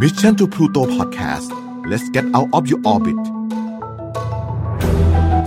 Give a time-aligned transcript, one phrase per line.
[0.00, 1.48] Mission to Pluto Podcast
[1.90, 3.18] let's get out of your orbit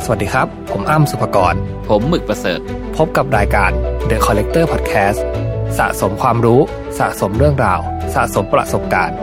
[0.04, 1.54] สวัสดีครับ ผมอ้ำสุภกร
[1.88, 2.60] ผมหมึกประเสริฐ
[2.98, 3.72] พบกับรายการ
[4.10, 5.20] The Collector Podcast
[5.78, 6.60] สะสมความรู้
[7.00, 7.80] สะสมเรื่องราว
[8.16, 9.18] สะสมประสบการณ์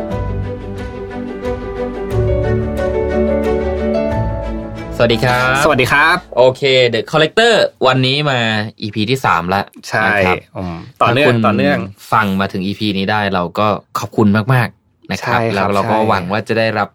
[4.97, 6.63] สวัสดีครับ สวัสดีครับ โอเค
[6.95, 7.55] The Collector
[7.87, 8.39] วันนี้มา
[8.81, 11.79] EP ที่สามแล้วใช่นะครับอืมต่อเนื่องถ้าคุณต่อเนื่อง
[12.13, 13.67] ฟังมาถึง EP นี้ได้เราก็
[13.99, 16.89] ขอบคุณมากๆ นะครับใช่ครับแล้วเราก็ใช่หวังว่าจะได้รับ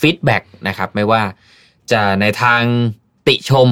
[0.00, 1.22] feedback นะครับไม่ว่า
[1.92, 2.62] จะในทาง
[3.28, 3.68] ติชม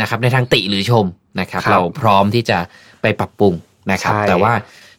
[0.00, 1.04] นะครับ ในทางติหรือชม
[1.40, 2.58] นะครับ เราพร้อมที่จะ
[3.02, 3.54] ไปปรับปรุง
[3.92, 4.54] นะครับใช่แต่ว่า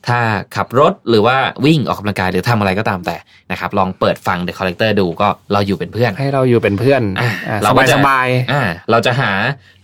[0.08, 0.20] ถ้า
[0.56, 3.18] ขับรถหรือว่าวิ่งออกกำลังกายหรือทำอะไรก็ตามแต่
[3.52, 9.32] นะครับ ลองเปิดฟัง The Collector ดูก็เราอยู่เป็นเพื่อน ให้เราอยู่เป็นเพื่อนอะอะเราสก็บายจะสบายอ่าเราจะหา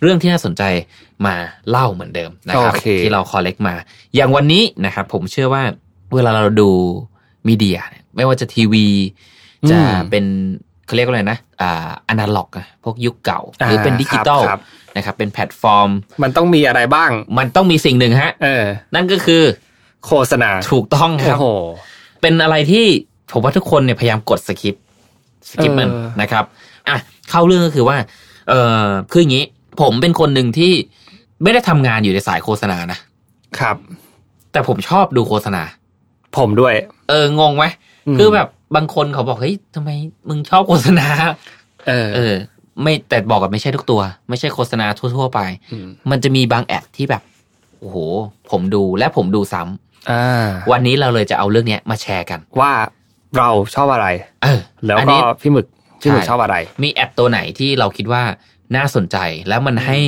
[0.01, 0.63] เรื่องที่น่าสนใจ
[1.25, 1.35] มา
[1.69, 3.75] เล่าเหมือนเดิมนะครับโอเคที่เรา collect มา
[4.15, 5.63] อย่างวันนี้นะครับผมเชื่อว่า
[6.15, 6.69] เวลาเราดู
[7.47, 8.85] media เนี่ย ไม่ว่าจะทีวี
[9.69, 9.77] จะ
[10.09, 10.25] เป็น
[10.85, 14.61] เขาเรียกว่าอะไรนะอ่าอนาล็อกอะพวกยุคเก่า หรือเป็นดิจิตอลครับ
[14.95, 15.89] นะครับเป็นแพลตฟอร์ม
[16.23, 18.63] มันต้องมีอะไรบ้าง มันต้องมีสิ่งหนึ่งฮะเออ
[18.95, 19.43] นั่นก็คือ
[20.05, 21.47] โฆษณาถูกต้องครับโอ้โห
[22.21, 22.85] เป็นอะไรที่
[23.31, 24.75] ผมว่าทุกคนเนี่ยพยายามกด skip
[25.49, 26.43] สคิปมันเออนะครับ
[26.87, 26.97] อะ
[27.29, 27.97] เข้าเรื่องก็คือว่า
[28.49, 29.45] เออคืออย่างนี้
[29.81, 30.73] ผมเป็นคนหนึ่งที่
[31.43, 32.99] ไม่ได้ทำงานอยู่ในสายโฆษณานะ
[33.59, 33.77] ครับ
[34.51, 35.63] แต่ผมชอบดูโฆษณา
[36.37, 36.73] ผมด้วย
[37.09, 39.89] เอองงไหมอืม คือแบบบางคนเขาบอกเฮ้ยทำไม
[40.29, 41.07] มึงชอบโฆษณา
[41.87, 42.33] เออ เออ
[42.81, 45.39] ไม่แต่บอกกันไม่ใช่ทุกตัว ไม่ใช่โฆษณาทั่วๆไป
[45.85, 47.21] มมันจะมีบางแอดที่แบบ
[47.79, 47.97] โอ้โห
[48.51, 52.71] ผมดูและผมดูซ้ำอ่าวันนี้เราเลยจะเอาเรื่องเนี้ยมาแชร์กัน ว่า
[53.37, 54.07] เราชอบอะไร
[54.43, 55.67] เออ แล้วก็อันนี้พี่หมึก
[56.01, 58.23] พี่หมึกใช่ชอบอะไร มี ad ตัวไหนที่เราคิดว่า
[58.75, 59.17] น่าสนใจ
[59.49, 59.99] แล้วมันให้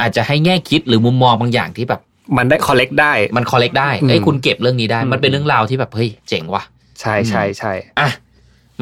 [0.00, 2.00] อาจจะให้แง่คิดหรือมุมมองบางอย่างที่แบบ
[2.36, 6.62] มันได้ collect ได้ มัน collect ได้อืมเอ้ยคุณเก็บเรื่องนี้ได้อืมมันเป็นเรื่องราวที่แบบเฮ้ยเจ๋งว่ะ
[7.02, 8.08] ใช่ใช่ใช่อะ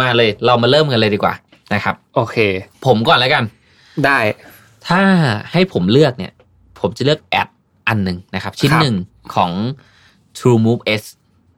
[0.00, 1.34] มาเลยเรามาเริ่มกันเลยดีกว่า
[1.74, 2.36] นะครับ โอเค
[2.86, 3.44] ผมก่อนแล้วกัน
[4.06, 4.18] ได้
[4.88, 5.02] ถ้า
[5.52, 6.32] ให้ผมเลือกเนี่ย
[6.80, 7.48] ผมจะเลือก ad
[7.88, 8.96] อันหนึ่งนะครับ ชิ้นหนึ่งครับ
[9.34, 9.52] ของ
[10.38, 11.04] True Move H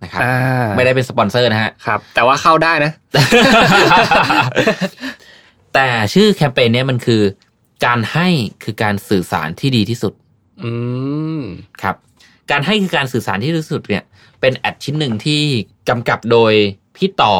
[0.02, 0.36] นะครับอ่า
[0.76, 2.92] ไม่ได้เป็นสปอนเซอร์นะฮะครับ แต่ว่าเข้าได้นะ
[5.74, 7.22] แต่ชื่อแคมเปญเนี้ยมันคือ
[7.86, 8.28] การให้
[8.64, 10.12] คือการสื่อสารที่ดีที่สุด
[10.64, 10.72] อื
[11.40, 11.42] ม
[11.82, 11.96] ครับ
[12.50, 14.04] การให้คือการสื่อสารที่ดีที่สุดเนี่ย
[14.42, 15.42] เป็น ad ชิ้นหนึ่งที่
[15.88, 16.52] กำกับโดย
[16.96, 17.34] พี่ต่อ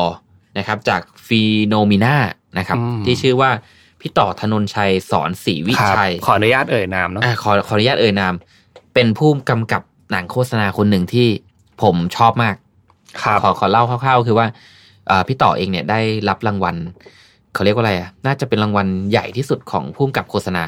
[0.59, 2.17] นะครับ จาก Phenomena
[2.59, 3.51] นะครับอืมที่ชื่อว่า
[4.01, 8.35] พี่ต่อธนญชัย ศรศรีวิชัยครับ ขออนุญาตเอ่ยนามเนาะอะขอขออนุญาตเอ่ยนาม
[8.95, 11.27] เป็นผู้กำกับหนังโฆษณาคนหนึ่งที่
[11.83, 12.57] ผมชอบมาก
[13.23, 14.47] ครับขอขอเล่าคร่าวๆ คือว่า
[15.11, 16.77] อ่าพี่ต่อเองเนี่ยได้รับรางวัล
[17.55, 20.65] เขาเรียกว่าอะไรอะ น่าจะเป็นรางวัลใหญ่ที่สุดของผู้กำกับโฆษณา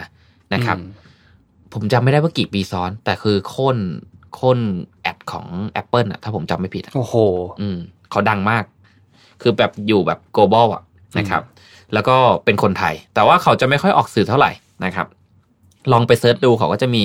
[0.55, 1.03] นะครับอืม
[1.73, 3.77] ผมจำไม่ได้ว่ากี่ปีซ้อน แต่คือโค่น
[4.14, 4.59] โค่น
[5.03, 5.47] แอดของ
[5.81, 7.15] Apple อะถ้าผมจำไม่ผิดอะโอ้โห
[7.61, 7.77] อืม
[8.11, 8.65] เขาดังมาก
[9.43, 10.83] คือแบบอยู่แบบ global อะ
[11.19, 11.43] นะครับ
[11.95, 14.50] แล้วก็เป็นคนไทย แต่ว่าเขาจะไม่ค่อยออกสื่อเท่าไหร่
[14.84, 15.06] นะครับ
[15.93, 17.05] ลองไป search ดูเขาก็จะมี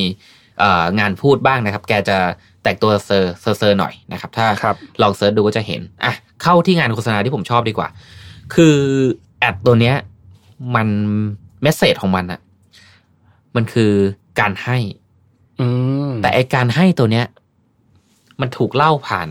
[0.59, 2.17] เอ่องานพูดบ้างนะครับ แกจะ
[2.63, 6.13] แต่งตัวเซอร์เซอร์เซอร์หน่อยนะครับ ถ้าครับลอง search ดูก็จะเห็นอะ
[6.43, 7.87] เข้าที่งานโฆษณาที่ผมชอบดีกว่า
[8.55, 8.75] คือ
[9.39, 9.95] ad ตัวเนี้ย
[10.75, 10.87] มัน
[11.61, 12.39] message ของมันอะ
[13.55, 13.91] มันคือ
[14.39, 15.08] การให้อืม
[16.21, 17.25] แต่ไอการให้ตัวเนี้ย
[18.41, 19.27] มันถูกเล่าผ่าน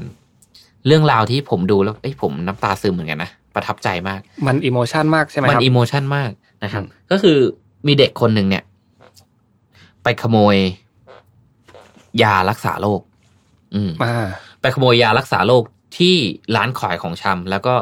[0.87, 6.31] เรื่องราวที่ผมดูแล้วเอ้ยผมน้ำตาซึมเหมือนกันนะประทับใจมาก มันอิโมชันมากใช่ไหมมันครับอิโมชันมาก
[6.63, 7.39] นะครับอืมก็คือ
[7.87, 8.65] มีเด็กคนหนึ่งเนี่ย
[10.03, 10.57] ไปขโมย
[12.23, 13.01] ยารักษาโรค
[13.75, 14.27] อืมอ่า
[14.61, 15.63] ไปขโมยยารักษาโรค
[15.99, 16.17] ที่
[16.57, 17.75] ร้านขายของชำแล้วก็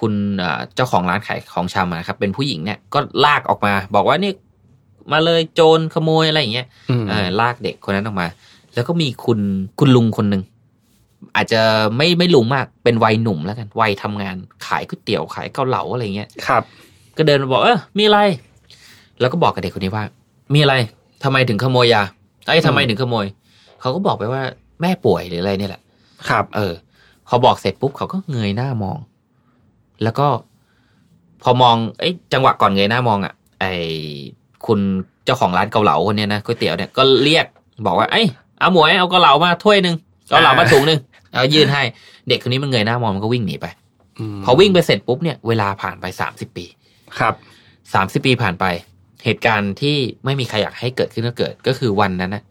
[0.00, 4.32] คุณเอ่อเจ้าของร้านขายของชำอะนะครับ เป็นผู้หญิงเนี่ยก็ลากออกมา บอกว่านี่
[5.12, 8.26] มาเลยโจรขโมยอะไรอย่างเงี้ยอืมเออลากเด็กคนนั้นออกมา
[8.74, 9.38] แล้วก็มีคุณ
[9.78, 10.42] คุณลุงคนหนึ่ง
[11.36, 11.60] อาจจะ
[11.96, 16.62] ไม่ไม่ลุงมากเป็นวัยหนุ่มแล้วกันวัยทำงานขายก๋วยเตี๋ยวขายเกาเหลาอะไรเงี้ยครับ
[17.16, 18.18] ก็เดินมาบอกเออมีอะไร
[19.20, 20.04] แล้วก็บอกกับเด็กคนนี้ว่า
[20.54, 20.74] มีอะไร
[21.24, 22.02] ทำไมถึงขโมยยา
[22.46, 23.26] ไอ้ยทำไมถึงขโมย
[23.80, 24.42] เขาก็บอกไปว่า
[24.80, 25.82] แม่ป่วยหรืออะไรเนี่ยแหละ
[26.28, 26.74] ครับ เออ
[27.28, 28.98] พอบอกเสร็จปุ๊บเขาก็เงยหน้ามอง
[30.02, 30.26] แล้วก็
[31.42, 33.64] พอมองเอ้ยจังหวะก่อนเงยหน้ามองอะ ไอ
[34.66, 34.80] คุณ
[35.24, 37.46] เจ้าของร้านเกาเหลาคนเนี้ยนะก๋วยเตี๋ยวเนี่ยก็เรียก
[37.86, 38.26] บอกว่าเอ้ย
[38.58, 39.96] เอาหมวยเอาเกาเหลามาถ้วยหนึ่ง
[40.28, 41.00] เกาเหลามาถุงหนึ่ง
[41.32, 41.82] เอายื่นให้
[42.28, 43.66] เด็กคนนี้มันเงยหน้ามองมันก็วิ่งหนีไป
[44.36, 46.66] มพอวิ่งไปเสร็จปุ๊บเนี่ยเวลาผ่านไปสามสิบปี
[47.18, 47.34] ครับ
[47.94, 48.64] สามสิบปีผ่านไป
[49.24, 52.42] เหตุการณ์ที่ไม่มีใครอยากให้เกิดขึ้นก็เกิดก็คือวันนั้นนะ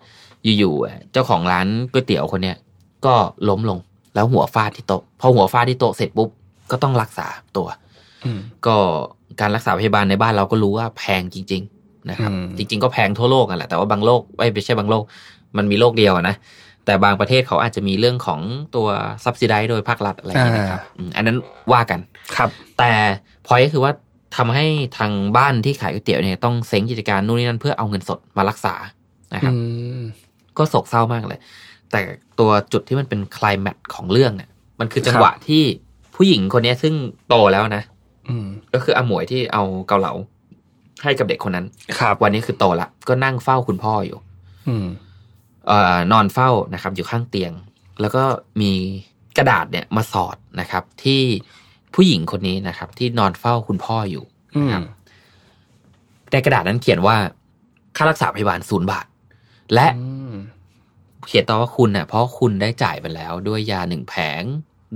[0.59, 2.57] อยู่ๆอะเจ้าของร้านก๋วยเตี๋ยวคนเนี้ย
[3.05, 3.15] ก็
[3.49, 3.79] ล้มลง
[4.15, 6.29] แล้วหัวฟาดที่โต๊ะพอหัวฟาดที่โต๊ะเสร็จปุ๊บ
[6.71, 7.27] ก็ต้องรักษา
[7.57, 7.67] ตัว
[8.25, 8.75] อืมก็
[9.39, 11.72] การรักษาพยาบาลในบ้านเราก็รู้ว่าแพงจริงๆ
[12.09, 14.21] นะครับอืมจริง ๆ ก็แพงทั่วโลกกันแหละแต่ว่าบางโรค
[14.53, 15.03] ไม่ใช่บางโรค
[15.57, 16.35] มันมีโรคเดียวอะนะ
[16.85, 18.39] แต่บางประเทศเขาอาจจะมีเรื่องของ
[18.75, 18.87] ตัว
[19.23, 21.37] subsidize โดยภาครัฐอะไรอย่างเงี้ยนะครับอืมอันนั้น
[21.73, 21.99] ว่ากัน
[22.35, 22.91] ครับ แต่
[23.47, 23.91] พอยก็คือว่า
[24.37, 24.65] ทำให้
[24.97, 28.73] ทางบ้านที่ขายก๋วยเตี๋ยวเนี่ยต้องเซ้งกิจการนู่นนี่นั่นเพื่อเอาเงินสดมารักษา
[29.33, 29.57] นะครับอื
[29.99, 30.01] ม
[30.57, 31.39] ก็โศกเศร้ามากเลย
[31.91, 32.01] แต่
[32.39, 35.63] ตัวจุดที่มันเป็นคลายแมทของเรื่องเนี่ยมันคือจังหวะที่
[36.15, 36.93] ผู้หญิงคนเนี้ยซึ่ง
[37.29, 37.83] โตแล้วนะ
[38.29, 40.13] อืมก็คืออาหมวยที่เอาเกาเหลา
[41.03, 41.65] ให้กับเด็กคนนั้น
[41.99, 44.17] ครับวันนี้คือโตละก็นั่งเฝ้าคุณพ่ออยู่
[44.67, 44.87] อืม
[45.67, 47.51] เอ่อนอนเฝ้านะครับ อยู่ข้างเตียง
[48.01, 48.23] แล้วก็
[48.61, 48.71] มี
[49.37, 51.21] กระดาษเนี่ยมาสอดนะครับ ที่
[51.93, 54.23] ผู้หญิงคนนี้นะครับ ที่นอนเฝ้าคุณพ่ออยู่
[54.55, 54.83] อืมนะครับ
[56.31, 57.15] ในกระดาษนั้นเขียนว่า
[57.95, 59.05] ค่ารักษาพยาบาลศูนย์บาท
[59.73, 60.33] และอืม
[61.27, 64.43] เขียนต่อว่าคุณเน่ะเพราะคุณได้จ่ายไปแล้ว ด้วยยาหนึ่งแผง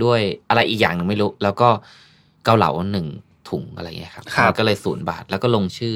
[0.02, 1.68] ด้วยอะไรอีกอย่างหนึ่งไม่รู้ แล้วก็
[2.44, 3.06] เกาเหลาหนึ่ง
[3.48, 5.94] ถุงอะไรเงี้ยครับครับมันก็เลยศูนย์บาท แล้วก็ลงชื่อ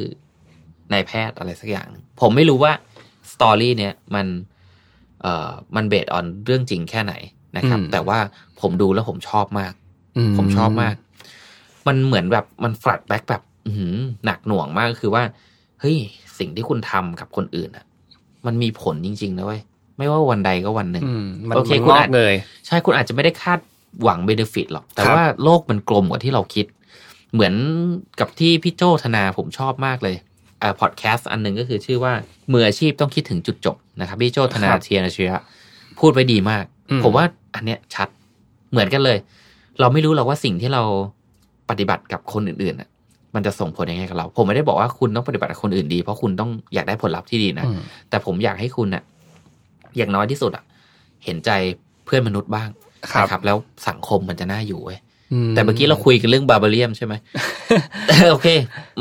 [0.93, 2.72] นายแพทย์อะไรสักอย่างหนึ่งผมไม่รู้ว่า
[3.32, 4.26] story เนี่ยมัน
[5.22, 7.14] เอ่อมัน based on เรื่องจริงแค่ไหน
[7.56, 8.19] นะครับอืมแต่ว่า
[8.60, 9.72] ผมดูแล้วผมชอบมาก
[10.16, 10.94] อืผมชอบมาก
[11.87, 13.94] มันเหมือนแบบมัน flashback แบบอื้อหือ
[14.25, 15.22] หนักหน่วงมากคือว่า
[15.81, 15.96] เฮ้ย
[16.38, 17.84] สิ่งที่คุณทำกับคนอื่นอะ
[18.46, 19.60] มันมีผลจริง ๆ นะเว้ย
[19.99, 22.34] ไม่ว่าวันใดก็วันหนึ่งอืมมันโอเคมันคุณงออาจกเงย
[22.66, 23.60] ใช่คุณอาจจะไม่ได้คาด
[24.02, 26.66] หวังเบนฟิตหรอก แต่ครับว่าโลกมันกลมกว่าที่เราคิด
[27.34, 27.55] เหมือน
[28.20, 30.17] กับที่พี่โจธนาผมชอบมากเลย
[30.62, 32.12] อ่าพอดแคสต์อันหนึ่งก็คือชื่อว่า
[32.52, 35.43] มืออาชีพต้องคิดถึงจุดจบนะครับพี่โจธนาครับเทียนเชียะ
[35.99, 37.25] พูดไว้ดีมากอืมผมว่า
[37.55, 38.08] อันเนี้ยชัด
[38.70, 39.19] เหมือนกันเลย
[39.81, 40.82] เราไม่รู้หรอกว่าสิ่งที่เรา
[41.70, 42.88] ปฏิบัติกับคนอื่นๆน่ะ
[43.35, 49.02] มันจะส่งผลยังไงกับเรา ผมไม่ได้บอกว่าคุณต้องปฏิบัติกับคนอื่นดี เพราะคุณต้องอยากได้ผลลัพธ์ที่ดีนะอืมแต่ผมอยากให้คุณน่ะ
[49.96, 50.64] อย่างน้อยที่สุดอะ
[51.25, 51.50] เห็นใจ
[52.05, 52.69] เพื่อนมนุษย์บ้าง
[53.12, 53.56] ครับนะครับ แล้ว
[53.88, 55.12] สังคมมันจะน่าอยู่เว้ยอื
[55.55, 57.14] แต่เมื่อกี้เราคุยกันเรื่องบาบาเรียมใช่ไหม
[58.31, 58.49] โอเค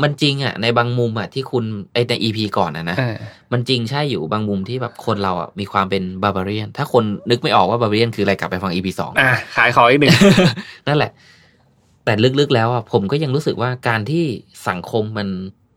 [0.02, 3.16] มันจริงอะ ในบางมุมอะที่คุณไอในอีพีก่อนอะนะเออ
[3.52, 10.12] มันจริงใช่อยู่บางมุมที่แบบคนเราอะมีความเป็นบาบาเรียน ถ้าคนนึกไม่ออกว่าบาบาเรียนคืออะไรกลับไปฟังอีพีสองอะขายของอีกหนึ่ง
[10.88, 11.10] นั่นแหละ
[12.04, 14.24] แต่ลึกๆแล้วอะผมก็ยังรู้สึกว่าการที่
[14.68, 15.28] สังคมมัน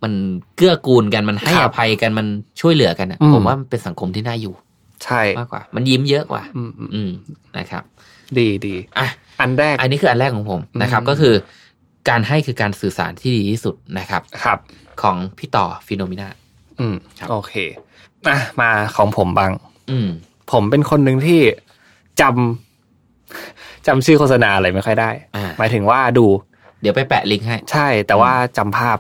[0.04, 0.14] มัน
[0.56, 2.28] เกื้อกูลกันมันให้ครัอบภัยกันมัน
[2.62, 4.54] ช่วยเหลือกันอะอืมผมว่ามันเป็นสังคมที่น่าอยู่
[5.04, 7.10] ใช่มากกว่า มันยิ้มเยอะกว่า อืมอืมอืม
[7.58, 7.84] นะครับ
[8.38, 9.08] ดีดีอะ
[9.42, 11.36] อันแรก อันนี้คืออันแรกของผมนะครับอืมก็คือ
[12.10, 14.60] การให้คือการสื่อสารที่ดีที่สุดนะครับ ครับ
[15.02, 16.30] ของพี่ต่อฟิโนมินา
[16.80, 17.54] อืมครับโอเค
[18.28, 19.52] อะมาของผมบ้าง
[19.90, 20.08] อืม
[20.52, 21.42] ผมเป็นคนหนึ่งที่
[22.22, 26.26] จำจำชื่อโฆษณาอะไรไม่ค่อยได้อ่าหมายถึงว่าดู
[26.82, 28.98] เดี๋ยวไปแปะลิงก์ให้ ใช่ แต่ว่าจำภาพ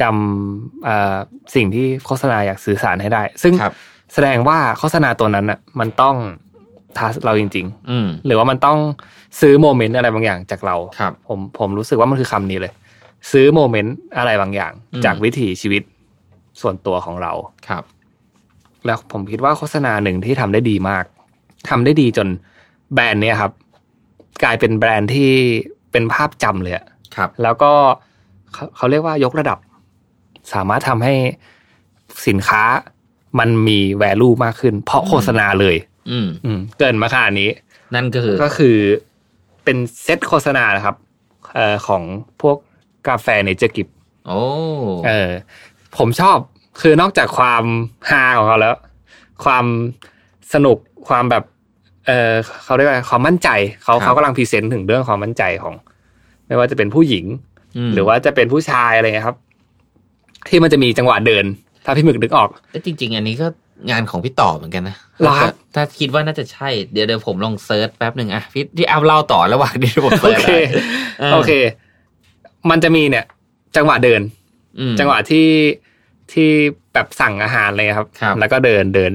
[0.00, 1.16] จำเอ่อ
[1.54, 3.74] สิ่งที่โฆษณาอยากสื่อสารให้ได้ ซึ่งครับ
[4.14, 6.16] แสดงว่าโฆษณาตัวนั้นอะ มันต้อง
[6.98, 8.78] ทัสเราจริงอืมๆหรือว่ามันต้อง
[9.40, 12.72] ซื้อโมเมนต์อะไรบางอย่างจากเราครับผมผมรู้สึกว่ามันคือคำนี้เลย
[13.30, 15.82] ซื้อโมเมนต์อะไรบางอย่างอืมจากวิถีชีวิต
[16.60, 17.32] ส่วนตัวของเรา
[17.68, 17.82] ครับ
[18.86, 21.04] แล้วผมคิดว่าโฆษณาหนึ่งที่ทำได้ดีมาก
[21.68, 22.28] ทำได้ดีจน
[22.94, 23.52] แบรนด์เนี้ยครับ
[24.42, 25.30] กลายเป็นแบรนด์ที่
[25.92, 27.72] เป็นภาพจำเลยอะครับ แล้วก็
[28.52, 29.58] เขาเขาเรียกว่ายกระดับ
[30.52, 31.14] สามารถทำให้
[32.26, 32.62] สินค้า
[33.38, 35.76] มันมี value มากขึ้น เพราะโฆษณาเลย
[36.10, 37.50] อืมอืมเกินมาขนาดนี้
[37.94, 38.76] นั่นก็คือ ก็คือ
[39.64, 40.96] เป็นเซตโฆษณานะครับ
[41.54, 42.02] เอ่อของ
[42.40, 42.56] พวก
[43.08, 43.88] กาแฟ Nature Gift
[44.26, 44.40] โอ้
[45.06, 45.30] เออ
[45.98, 46.38] ผมชอบ
[46.80, 47.64] คือนอกจากความ
[48.10, 48.74] ฮาของเขาแล้ว
[49.44, 49.64] ความ
[50.54, 51.44] สนุกความแบบ
[52.06, 52.32] เออ
[52.64, 53.48] เขาเรียกว่าอะไรความมั่นใจ
[53.82, 55.74] เขาเขากำลัง present ถึงเรื่องความมั่นใจของ
[56.46, 59.36] ไม่ว่าจะเป็นผู้หญิงหรือว่าจะเป็นผู้ชายอะไรเงี้ยครับ
[60.48, 61.44] ที่มันจะมีจังหวะเดิน
[61.84, 63.46] ถ้าพี่หมึกนึกออก แต่จริง ๆ อันนี้ก็
[63.90, 70.48] งานของพี่ต่อเหมือนกันนะเหรอครับถ้าคิดว่าน่าจะใช่ เดี๋ยวเดี๋ยวผมลอง search แป๊บหนึ่งอะพี่ที่เอาเล่าต่อระหว่างที่ผม search
[71.22, 71.52] อะโอเค
[72.70, 73.24] มันจะมีเนี่ย
[73.76, 74.20] จังหวะเดิน
[74.78, 75.48] อืมจังหวะที่
[76.32, 76.48] ที่
[76.94, 79.12] แบบสั่งอาหารเลยครับครับแล้วก็เดินเดิน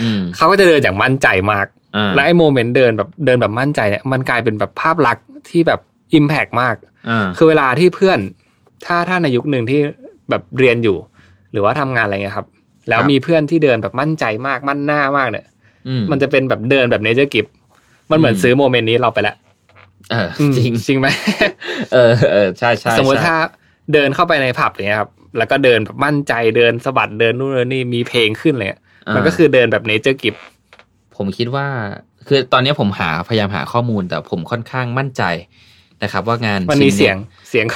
[0.00, 1.66] อืมเขาก็จะเดินอย่างมั่นใจมาก
[1.96, 5.80] อ่าและไอ้ moment เดินแบบเดินแบบมั่นใจเนี่ย มันกลายเป็นแบบภาพลักษณ์ที่แบบ
[6.14, 6.76] impact มาก
[7.10, 8.18] อ่าคือเวลาที่เพื่อน
[8.86, 9.80] ถ้าถ้าในยุคหนึ่งที่
[10.30, 10.96] แบบเรียนอยู่
[11.52, 12.46] หรือว่าทำงานอะไรเงี้ยครับ
[12.88, 15.46] แล้วมีเพื่อนที่เดินแบบมั่นใจมากมั่นหน้ามากเนี่ย
[15.88, 17.46] อืมมันจะเป็นแบบเดินแบบ Nature Gift
[18.10, 19.36] มันเหมือนอืมซื้อ moment นี้เราไปแล้ว
[20.10, 21.08] เอออืมจริงจริงไหม
[21.92, 23.36] เออเออใช่ใช่สมมติใช่ถ้า
[23.92, 28.80] เดินเข้าไปในผับอย่างเงี้ยครับ แล้วก็เดินแบบมั่นใจเดินสะบัดเดินนู่นเดินนี่มีเพลงขึ้นเลยอะ
[29.14, 30.34] มันก็คือเดินแบบ Nature Gift
[31.16, 31.66] ผมคิดว่า
[32.26, 35.22] คือตอนนี้ผมหาพยายามหาข้อมูลแต่ผมค่อนข้างมั่นใจ
[36.02, 37.16] นะครับ ว่างานมันมีชิ้เสียง
[37.50, 37.66] เสียง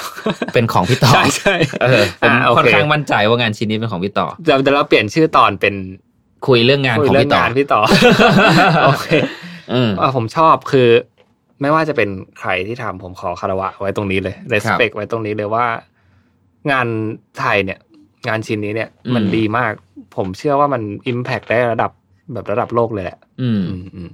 [0.55, 5.75] เป็นของพี่ต่อใช่ใช่เออผมอ่าโอเคค่อนข้างมั่นใจว่างานชิ้นนี้เป็นของพี่ต่อเดี๋ยวเดี๋ยวเราเปลี่ยนชื่อตอนเป็น
[6.47, 7.81] คุยเรื่องงานคุยของเรื่พี่ต่องานพี่ต่อ
[8.87, 9.07] โอเค
[9.73, 10.89] อืมอ่าผมชอบคือ
[11.61, 12.09] ไม่ว่าจะเป็น
[12.39, 15.67] ใครที่ทำผมขอคารวะไว้ตรงนี้เลย respect ไว้ตรงนี้เลยว่า
[16.71, 16.87] งาน
[17.39, 17.79] ไทยเนี่ย
[18.29, 19.73] งานชิ้นนี้เนี่ยอืมมันดีมาก
[20.17, 21.91] ผมเชื่อว่ามัน impact ได้ระดับ
[22.33, 24.11] แบบระดับโลกเลยแหละอืมอืมอืม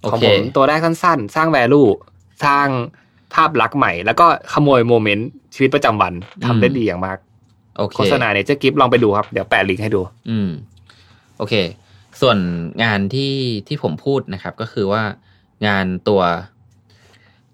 [0.00, 1.88] โอของเคผมตัวแรกสั้นๆ สร้าง value
[2.44, 2.68] สร้าง
[3.34, 6.12] ภาพลักษณ์ใหม่ แล้วก็ขโมยโมเมนต์ชีวิตประจำวัน
[6.44, 7.18] ทำได้ดีอย่างมาก
[7.76, 10.50] โอเคโฆษณาเนี่ยเจะกิฟลองไปดูครับ เดี๋ยวแปะลิงก์ให้ดู อืม
[11.38, 11.54] โอเค
[12.20, 12.38] ส่วน
[12.82, 13.34] งานที่
[13.68, 15.02] ที่ผมพูดนะครับ ก็คือว่า
[15.66, 16.22] งานตัว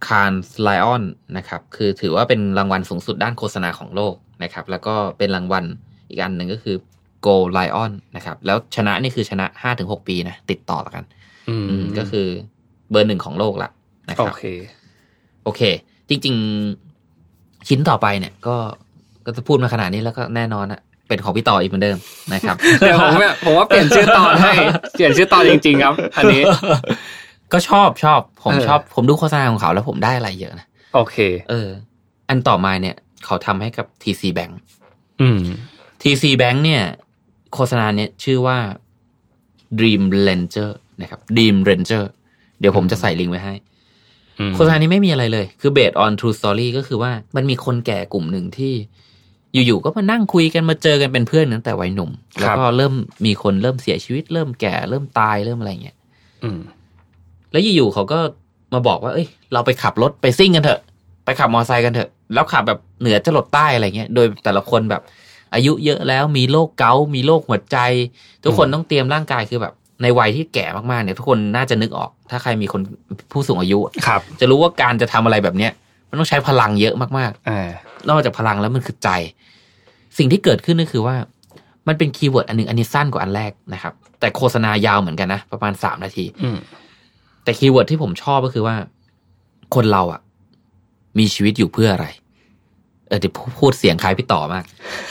[0.07, 1.03] c a n s Lion
[1.37, 5.65] นะครับ คือถือว่าเป็นรางวัลสูงสุดด้านโฆษณาของโลกนะครับ แล้วก็เป็นรางวัล
[6.09, 6.77] อีกอันหนึ่งก็คือ
[7.27, 11.05] Go Lion นะครับ แล้วชนะนี่คือชนะ5-6ปีนะ ติดต่อกัน
[11.49, 12.27] อืมอืมก็คือ
[12.91, 13.71] เบอร์หนึ่งของโลกละ
[14.09, 14.45] นะคโอรับเค
[15.49, 15.63] โอเค
[16.09, 16.35] จริง
[17.01, 18.57] ๆ ชิ้นต่อไปเนี่ย ก็
[19.27, 21.99] ก็จะพูดมาขนาดนี้แล้วก็แน่นอนอะเป็นของพี่ต่ออีกเหมือนเดิม
[22.33, 24.53] นะครับเดี๋ยวผมเนี่ยผมว่าเปลี่ยนชื่อตอนให้
[24.93, 26.43] เปลี่ยนชื่อตอนจริง ๆ ครับ อันนี้
[27.53, 31.17] ก็ชอบชอบ ผมเออชอบ ผมดูโฆษณาของเขาแล้วผมได้อะไรเยอะนะโอเค
[31.51, 31.69] เออ
[32.29, 34.53] อันต่อมาเนี่ย เขาทำให้กับ TC Bank
[35.21, 35.41] อืม
[36.03, 36.83] TC Bank เนี่ย
[37.55, 38.59] โฆษณาเนี่ยชื่อว่า
[39.79, 42.05] Dream Ranger นะครับ Dream Ranger
[42.61, 43.78] เดี๋ยวผมจะใส่ลิงก์ไว้ให้อืม
[44.55, 48.75] โฆษณานี้ไม่มีอะไรเลย คือ based on true story ก็คือว่ามันมีคนแก่กลุ่มหนึ่งที่
[49.55, 52.95] อยู่ๆก็มานั่งคุยกันมาเจอกันเป็นเพื่อนตั้งแต่วัยหนุ่ม แล้วก็เริ่ม
[53.27, 55.97] มีคนเริ่มเสียชีวิต เริ่มแก่เริ่มตายเริ่มอะไรอย่างเงี้ย
[56.45, 56.61] อืม
[57.53, 58.19] แล้วอยู่ๆเขาก็
[58.73, 60.81] มาบอกว่า เอ้ย เราไปขับรถไปซิ่งกันเถอะ
[61.25, 65.03] ไปขับมอเตอร์ไซค์กันเถอะ แล้วขับแบบเหนือจะหลดใต้อะไรเงี้ย โดยแต่ละคนแบบ
[65.55, 67.79] อายุเยอะแล้วมีโรคเกาต์มีโรคหัวใจ
[68.45, 72.81] ทุกคนต้องเตรียมร่างกายคือแบบ ในวัยที่แก่มากๆเนี่ยทุกคนน่าจะนึกออก ถ้าใครมีคน
[73.33, 75.73] ผู้สูงอายุครับจะรู้ว่าการจะทำอะไรแบบเนี้ย
[76.09, 79.11] มันต้องใช้พลังเยอะมากอ่าๆนอกจากพลังแล้วมันคือใจ
[80.19, 81.17] สิ่งที่เกิดขึ้นก็คือว่า
[81.89, 86.59] มันเป็น keyword อันหนึงอันนี้สั้นกว่าอันแรกนะครับ แต่โฆษณายาวเหมือนกันนะประมาณสามนาทีอืม
[87.45, 88.75] แต่ keyword ที่ผมชอบก็คือว่า
[89.75, 90.21] คนเราอะ
[91.19, 92.07] มีชีวิตอยู่เพื่ออะไร
[93.09, 94.65] เออเดี๋ยวพูดเสียงคล้ายพี่ต่อมาก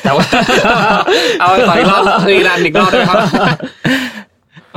[0.04, 0.26] แต่ว่า
[1.40, 2.02] เอาต่ออีกรอบ
[2.34, 3.18] อีกรอบอีกรอบด้วยครับ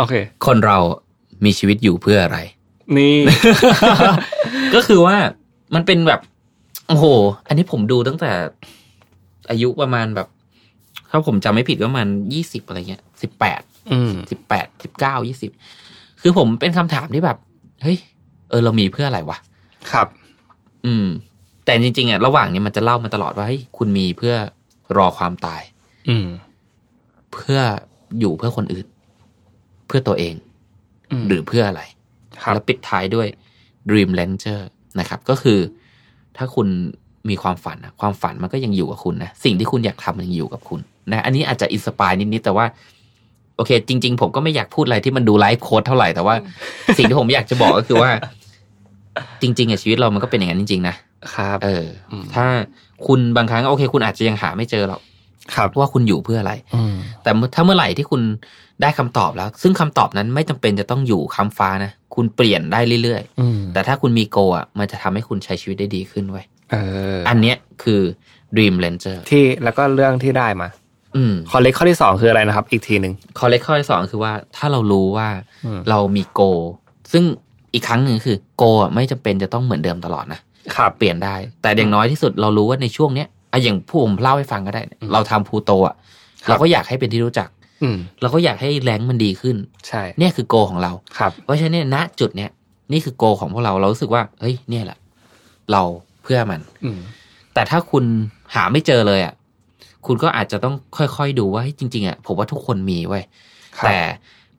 [0.00, 0.14] โอเค
[0.47, 0.78] คนเรา
[1.45, 2.38] มีชีวิตอยู่เพื่ออะไร
[2.97, 3.16] นี่
[4.75, 5.16] ก็คือว่า
[5.75, 6.21] มันเป็นแบบ
[6.88, 7.04] โอ้โห
[7.47, 8.33] อันนี้ผมดูตั้งแต่
[9.50, 10.28] อายุประมาณแบบ
[11.11, 13.61] ถ้าผมจำไม่ผิดก็ประมาณยี่สิบอะไรเงี้ยสิบแปด
[13.92, 15.50] อืมสิบแปดสิบเก้ายี่สิบ
[16.23, 17.38] คือผมเป็นคำถามที่แบบ
[17.83, 17.99] เฮ้ย
[18.50, 19.38] เออเรามีเพื่ออะไรวะ
[19.92, 20.09] ครับ
[20.87, 21.07] อืม
[21.64, 24.35] แต่จริงๆอะระหว่างเนี้ยมันจะเล่ามาตลอดว่าเฮ้ยคุณมีเพื่อ
[24.97, 25.62] รอความตาย
[26.09, 26.26] อืม
[27.33, 27.59] เพื่อ
[28.21, 28.87] อยู่เพื่อคนอื่น
[29.91, 30.35] เพื่อตัวเอง
[31.23, 31.83] มหรือเพื่ออะไร
[32.43, 33.27] ครับแล้วปิดท้ายด้วย
[33.91, 34.61] Dream Ranger
[35.01, 35.59] นะครับ ก็คือ
[36.37, 36.69] ถ้าคุณ
[37.29, 40.81] มีความฝันนะความฝันมันก็ยังอยู่กับคุณนะสิ่งที่คุณอยากทำมันยังอยู่กับคุณ
[41.13, 42.67] นะอันนี้อาจจะอินสปายนิดๆแต่ว่า
[43.57, 46.35] โอเค จริง ๆ ผมก็ไม่อยากพูดอะไรที่มันดูไลฟ์โค้ดเท่าไหร่แต่ว่า
[46.99, 48.11] สิ่งที่ผมอยากจะบอกก็คือว่า
[49.43, 50.95] จริงๆอะชีวิตเรามันก็เป็นอย่างนั้นจริง ๆ นะ
[51.35, 52.47] ครับ เอออมถ้า
[53.07, 55.10] คุณบางครั้งโอเค คุณอาจจะยังหาไม่เจอหรอกครับ
[55.78, 58.23] ว่าคุณอยู่เพื่ออะไรอืมแต่เมื่อถ้าเมื่อไหร่ที่คุณ
[58.83, 66.76] ได้คำตอบแล้ว ซึ่งคำตอบนั้นไม่จำเป็นจะต้องอยู่คำฟ้านะคุณเปลี่ยนได้เรื่อยอืมๆแต่ถ้าคุณมีโกอะมันจะทำให้คุณใช้ชีวิตได้ดีขึ้นไว้ยเอ
[67.16, 68.00] ออันเนี้ยคือ
[68.57, 70.69] Dream Ranger ที่แล้วก็เรื่องที่ได้มา
[71.16, 75.28] อืมข้อเล็กข้อที่สองคืออะไรนะครับ อีกทีหนึ่งข้อเล็กข้อที่สองคือว่า ถ้าเรารู้ว่า
[75.64, 76.40] อืมเรามีโก
[77.12, 77.25] ซึ่ง
[77.75, 80.40] อีกครั้งหนึ่งคือ โกอะไม่จำเป็นจะต้องเหมือนเดิมตลอดนะ
[80.76, 85.95] ครับเปลี่ยนได้ แต่อย่างน้อยที่สุดเรารู้ว่าในช่วงเนี้ย อะอย่างผู้ผมเล่าให้ฟังก็ได้อืมเราทำพูโตอะ
[86.45, 87.49] ครับเราก็อยากให้เป็นที่รู้จัก
[87.83, 89.57] อืมเราก็อยากให้แรงมันดีขึ้น
[89.88, 92.50] ใช่เนี่ยคือโกของเราครับเพราะฉะนั้นเนี่ยณจุดเนี้ย
[92.92, 94.99] นี่คือโกของพวกเราเรารู้สึกว่าเฮ้ยเนี่ยแหละ
[95.73, 95.83] เรา
[96.23, 96.99] เพื่อมัน อืม
[97.54, 98.04] แต่ถ้าคุณ
[98.54, 99.35] หาไม่เจอเลยอะ
[100.07, 103.25] คุณก็อาจจะต้องค่อยๆดูว่าเฮ้ยจริง ๆอะผมว่าทุกคนมีเว้ย
[103.78, 103.99] ครับแต่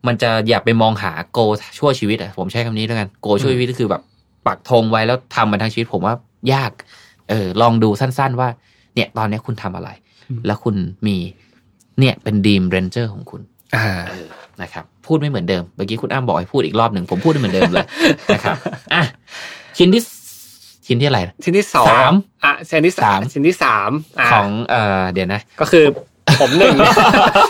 [0.06, 1.38] มันจะอย่าไปมองหา goal
[1.78, 4.02] ชั่วชีวิตอะผมใช้คำนี้แล้วกัน goal ชั่วชีวิตก็คือแบบ
[4.46, 6.14] ปักธงไว้แล้วทำมันทั้งชีวิต ผมว่า
[6.52, 6.70] ยาก
[7.30, 8.48] เออ ลองดูสั้น ๆ ว่า
[8.94, 9.90] เนี่ย ตอนเนี้ยคุณทำอะไร
[10.46, 10.74] แล้วคุณ
[11.06, 11.16] มี
[11.98, 13.40] เนี่ยเป็น dream ranger ของคุณ
[13.76, 14.26] อ่าเออ
[14.62, 17.86] นะครับพูดไม่เหมือนเดิมเมื่อกี้คุณอ้ำบอกให้พูดอีกรอบหนึ่งผมพูดไม่เหมือนเดิมเลย
[18.34, 18.56] นะครับ
[18.94, 19.02] อะ
[19.78, 20.02] ชิ้นที่
[20.86, 22.12] ชิ้นที่อะไรนะชิ้นที่สองสาม
[22.44, 25.84] อะชิ้นที่สาสามมชิ้นที่สามะของเอ่อเดี๋ยวนะ ก็คือ
[26.40, 26.76] ผมหนึ่ง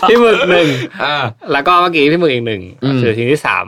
[0.09, 0.67] พี่หมึกหนึ่ง
[1.03, 1.15] อ่า
[1.51, 3.65] แล้วก็เมื่อกี้พี่หมึกอีกหนึ่งอืมคือชิ้นที่สาม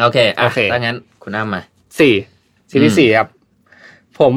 [0.00, 1.62] โอเคอะโอเคถ้างั้นคุณอ้ำมา
[2.00, 2.14] สี่
[2.70, 3.28] ชิ้นอืที่มสี่ครับ
[4.18, 4.34] ผม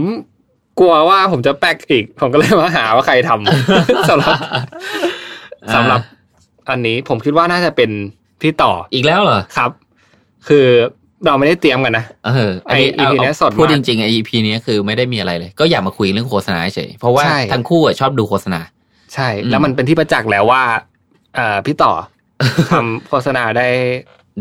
[0.79, 4.38] กลัวว่าผมจะแป๊กอีก ผมก็เลยมาหาว่าใครทำสำหรับ
[5.75, 6.01] สำหรับ
[6.69, 7.91] อันนี้ผมคิดว่าน่าจะเป็น
[8.41, 9.71] พี่ต่ออีกแล้วเหรอครับ
[10.48, 10.67] คือ
[11.25, 18.62] เราไม่ได้เตรียมกันนะเอออันนี้ไอ้ EP เอาเนี้ยสดมากพูดจริงๆไอ EP เนี้ยคือไม่ได้มีอะไรเลย ก็อยากมาคุยเรื่องโฆษณาเฉยเพราะว่าใช่ทั้งคู่อะชอบดูโฆษณา
[19.13, 20.63] ใช่อืมแล้วมันเป็นที่ประจักษ์แล้วว่า
[21.36, 21.91] เอ่อพี่ต่อ
[22.71, 23.67] ทำโฆษณาได้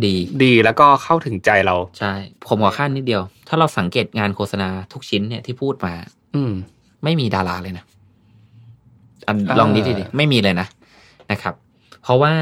[0.04, 2.12] ดี ดีแล้วก็เข้าถึงใจเรา ใช่
[2.46, 5.94] ผมขอขั้นนิดเดียว ถ้าเราสังเกตงานโฆษณาทุกชิ้นเนี่ยที่พูดมา
[6.38, 6.52] อืม
[7.04, 7.84] ไม่มีดาราเลยนะ
[9.26, 10.68] อันอ่าลองนิดดิไม่มีเลยนะ
[11.32, 11.54] นะครับ
[12.02, 12.32] เพราะว่า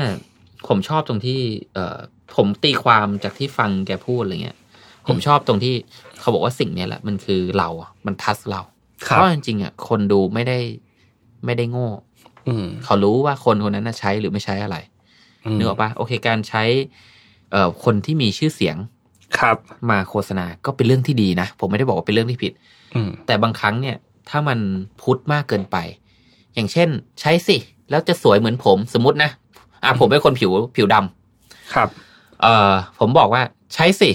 [0.69, 1.41] ผมชอบตรงที่
[1.75, 1.99] เอ่อ
[2.37, 4.57] ผมตีความจากที่ฟังแกพูดอะไรเงี้ย
[5.09, 5.75] ผมชอบตรงที่
[6.21, 8.63] เขาบอกว่าสิ่งเนี้ยแหละ มันคือเราอะมันทัสเรา
[9.09, 10.59] ครัเพบราะจริงๆอะคนดูไม่ได้
[11.45, 11.89] ไม่ได้โง่
[12.49, 14.77] อืมเขารู้ว่าคนคนนั้นน่ะใช้หรือไม่ใช้อะไร
[15.55, 16.65] มนึกออกปะโอเค การใช้
[17.53, 18.77] เอ่อคนที่มีชื่อเสียง
[19.39, 19.57] ครับ
[19.91, 22.53] มาโฆษณาก็เป็นเรื่องที่ดีนะ ผมไม่ได้บอกว่าเป็นเรื่องที่ผิด
[22.95, 23.97] อืมแต่บางครั้งเนี่ย
[24.29, 24.59] ถ้ามัน
[25.03, 25.77] พุทธมากเกินไป
[26.55, 26.89] อย่างเช่น
[27.21, 27.57] ใช้สิ
[27.91, 29.31] แล้วจะสวยเหมือนผมสมมตินะ
[29.85, 31.89] อะผมเป็นคนผิวผิวดำครับ
[32.43, 33.43] เอ่อผมบอกว่า
[33.75, 34.11] ใช้สิ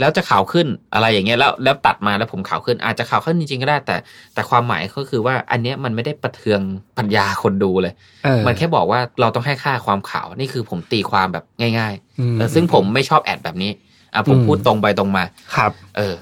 [0.00, 3.96] แล้วจะขาวขึ้นอะไรอย่างเงี้ยแล้วแล้วตัดมาแล้วผมขาวขึ้น อาจจะขาวขึ้นจริงๆก็ได้ แต่
[4.34, 6.60] แต่ความหมายก็คือว่า อันเนี้ยมันไม่ได้ประเทือง
[6.98, 11.44] ปัญญาคนดูเลยเออมันแค่บอกว่าเราต้องให้ค่าความขาวนี่คือผมตีความแบบ
[11.78, 13.70] ง่ายอืมๆเออซึ่งผมไม่ชอบแอดแบบนี้
[14.14, 15.24] อะผมอืมพูดตรงไปตรงมา
[15.56, 16.14] ครับ เออ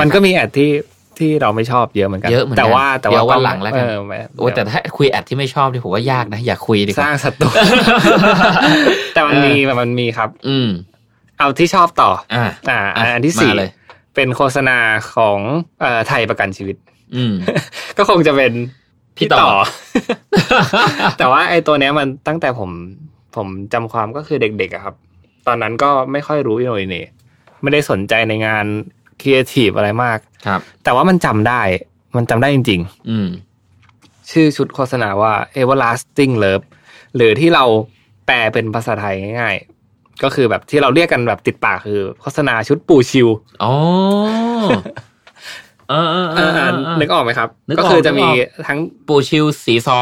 [0.00, 0.70] มันก็มีแอดที่
[1.18, 7.48] ที่เราไม่ชอบเยอะเหมือนกันเยอะเหมือนกันแต่ว่าแต่เดี๋ว่ายววันหลังแล้วกันเออไม่โอ้ยแต่ถ้าคุยแอดที่ไม่ชอบนี่ผมว่ายากนะอย่าคุยดีกสว่าร้างศัตรู
[9.14, 10.68] แต่มันมีมันมีครับ อืม
[11.38, 13.70] เอาที่ชอบต่อ อ่าอ่าอะอันที่สี่มาเลย
[14.14, 14.78] เป็นโฆษณา
[15.14, 15.38] ของ
[15.80, 16.76] เอ่อไทยประกันชีวิต
[17.16, 17.34] อืม
[17.98, 18.52] ก็คงจะเป็น
[19.16, 19.48] พี่ต่อ
[21.18, 22.70] แต่ว่าไอ้ตัวเนี้ยมันตั้งแต่ผม
[23.36, 24.94] ผมจำความก็คือเด็กๆอะครับ
[25.46, 26.96] ตอนนั้นก็ไม่ค่อยรู้อิโหน่อิเหน่
[27.64, 28.64] ไม่ได้สนใจในงาน
[29.20, 31.62] ครีเอทีฟอะไรมากครับ แต่ว่ามันจำได้
[32.16, 32.80] มันจำได้จริง
[33.10, 36.64] อืมๆชื่อชุดโฆษณาว่า everlasting love
[37.16, 37.64] หรือที่เรา
[38.26, 43.28] แปลเป็นภาษาไทยง่ายๆ ก็คือแบบที่เราเรียกกันแบบติดปากคือ โฆษณาชุดปู่ชิว
[43.62, 43.72] อ๋อ
[45.90, 48.78] เออเออเออเออเออนึกออกไหมครับนึกออกก็คือจะมีนึกออกทั้ง
[49.08, 49.98] ปูชิวสีซอ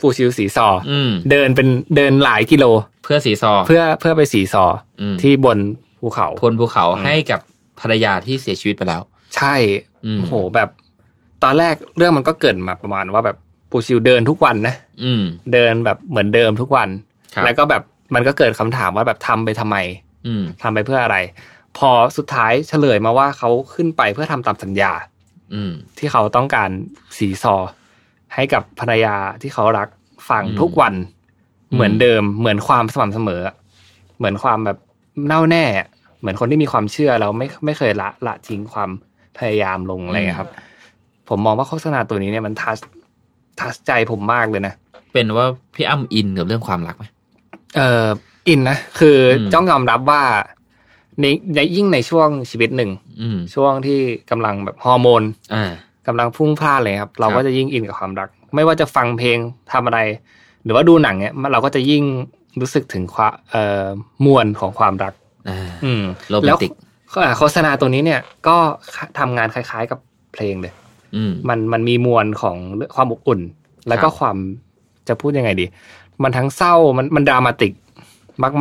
[0.00, 2.64] ปูชิวสีซอออืมเดินเป็นเดินหลายกิโล
[3.04, 4.64] เพื่อสีซอ เพื่อเพื่อไปสีซอ
[5.00, 5.58] อมที่บน
[6.02, 7.40] ภูเขาพลภูเขาให้กับ
[7.80, 9.02] ภรรยาที่เสียชีวิตไปแล้ว
[9.36, 9.54] ใช่
[10.04, 10.68] อืมโอ้โหแบบ
[11.42, 13.36] ตอนแรกเรื่องมันก็เกริดมาประมาณว่าแบบ
[13.70, 16.88] ปูชิวเดินทุกวันนะอืมเดินแบบเหมือนเดิมทุกวัน
[17.34, 17.82] ครับแล้วก็แบบ
[18.14, 19.76] มันก็เกิดคำถามว่าแบบทำไปทำไม
[20.26, 21.18] อืมทำไปเพื่ออะไร
[21.78, 24.92] พอสุดท้ายเฉลยมาว่าเขาขึ้นไปเพื่อทำตามสัญญา
[25.54, 26.70] อืมที่เขาต้องการ
[27.18, 27.56] สีซอ
[28.34, 29.88] ให้กับภรรยาที่เขารัก
[30.28, 30.94] ฟังอืมทุกวัน
[31.70, 33.42] อืมเหมือนเดิม เหมือนความสม่ำเสมอ
[34.18, 34.78] เหมือนความแบบ
[35.28, 35.64] แน่วแน่
[36.20, 38.90] เหมือนคนที่มีความเชื่อแล้วไม่ไม่เคยละละทิ้งความ
[39.38, 40.50] พยายามลงอะไรเงี้ยครับ
[41.28, 42.78] ผมมองว่าโฆษณาตัวนี้เนี่ยมันทัช
[43.60, 44.74] ทัชใจผมมากเลยนะ
[45.12, 47.04] เป็นว่าพี่อ้ำอินกับเรื่องความรักไหม
[47.76, 48.06] เอ่อ
[48.48, 50.22] อินนะคืออมต้องยอมรับว่า
[51.20, 53.98] ในในยิ่งในช่วงชีวิตหนึ่งอืมช่วงที่
[54.30, 55.22] กำลังแบบฮอร์โมน
[55.54, 55.70] อ่า
[56.06, 59.38] กำลังพุ่งพลาดเลยครับ เราครัก็บจะยิ่งอินกับความรัก ไม่ว่าจะฟังเพลง
[59.72, 60.00] ทำอะไร
[60.64, 62.04] หรือว่าดูหนังเนี่ยเราก็จะยิ่ง
[62.60, 63.86] รู้สึกถึงความเอ่อ
[64.26, 65.14] มวลของความรัก
[65.48, 66.72] อ่าอืมโรแมนติก
[67.10, 68.56] แล้วอ่าโฆษณาตัวนี้เนี่ยก็
[69.18, 69.98] ทำงานคล้าย ๆ กับ
[70.32, 70.72] เพลงเลย
[71.16, 72.56] อืมมันมันมีมวลของ
[72.94, 73.40] ความอบอุ่น
[73.88, 74.36] แล้วก็ครับความ
[75.08, 75.66] จะพูดยังไงดี
[76.22, 77.72] มันทั้งเศร้ามันมันดรามาติก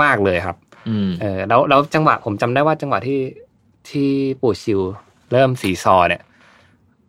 [0.04, 0.58] มาก ๆเลยครับ
[0.89, 3.19] อืมเออแล้วแล้วจังหวะผมจำได้ว่าจังหวะที่
[3.89, 4.10] ที่
[4.41, 4.80] ปู่ชิว
[5.32, 6.21] เริ่มสีซอเนี่ย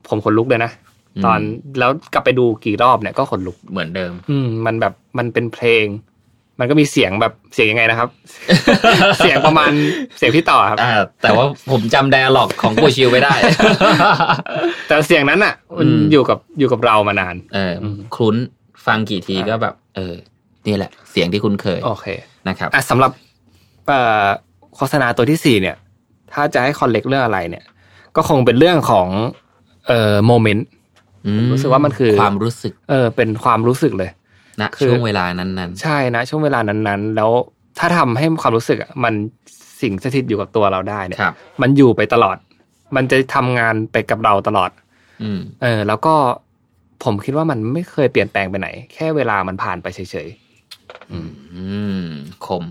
[0.09, 0.71] ผมขนลุกเลยนะ
[1.17, 1.39] อืมตอน
[1.79, 5.85] แล้วกลับไปดูกี่รอบเนี่ยก็ขนลุกเหมือนเดิม อืมมันแบบมันเป็นเพลง
[6.63, 8.09] มันก็มีเสียงแบบเสียงยังไงนะครับ
[9.19, 9.73] เสียงประมาณ
[10.19, 13.35] เสียงพี่ต่อครับอ่าแต่ว่าผมจำไดอะล็อกของกูชิวไม่ได้
[14.87, 17.75] แต่เสียงนั้นอะ มันอืมอยู่กับอยู่กับเรามานาน เออ
[18.15, 18.37] คลุ้น
[18.87, 20.15] ฟังกี่ทีก็แบบ เออ
[20.67, 22.07] นี่แหละ เสียงที่คุ้นเคย โอเค
[22.49, 23.13] นะครับอะสำหรับ
[23.89, 24.27] เอ่อ
[24.77, 25.77] โฆษณาตัวที่สี่เนี่ย
[26.33, 27.65] ถ้าจะให้คอนเล็กเรื่องอะไรเนี่ย
[28.17, 29.09] ก็คงเป็นเรื่องของ
[29.89, 30.67] เอ่อโมเมนต์
[31.27, 34.11] อืรู้สึกว่ามันคือความรู้สึก เออ เป็นความรู้สึกเลย
[34.61, 37.31] ณคือช่วงเวลานั้นใช่นะ ช่วงเวลานั้นๆ แล้ว
[37.79, 39.15] ถ้าทำให้ความรู้สึกอะมัน
[39.81, 42.37] สิ่งสถิตอยู่กับตัวเราได้เนี่ๆยครับมันอยู่ไปตลอด
[42.97, 44.71] มันจะทำงานไปกับเราตลอด
[45.23, 46.15] อืมเออ แล้วก็
[47.05, 50.29] ผมคิดว่ามันไม่เคยเปลี่ยนแปลงไปไหน แค่เวลามันผ่านไปเฉย
[51.13, 51.19] อื
[52.03, 52.07] ม
[52.47, 52.65] คม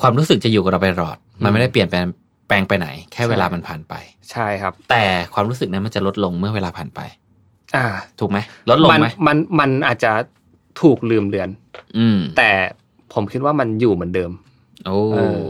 [0.00, 2.04] ความรู้สึกจะอยู่กับเราไปตลอด มันไม่ได้เปลี่ยนแปลง
[2.48, 5.02] แปลงไปไหน แค่เวลามันผ่านไปๆใช่ครับ แต่
[5.34, 7.00] ความรู้สึกนั้นมันจะลดลงเมื่อเวลาผ่านไป
[7.76, 7.86] อ่า
[8.20, 8.38] ถูกไหม
[8.70, 10.12] ลดลงมันไหมมันมันอาจจะ
[10.80, 11.48] ถูกลืมเลือน
[11.98, 12.50] อืมแต่
[13.12, 14.30] ผมคิดว่ามันอยู่เหมือนเดิม
[14.86, 15.44] โอ้เออ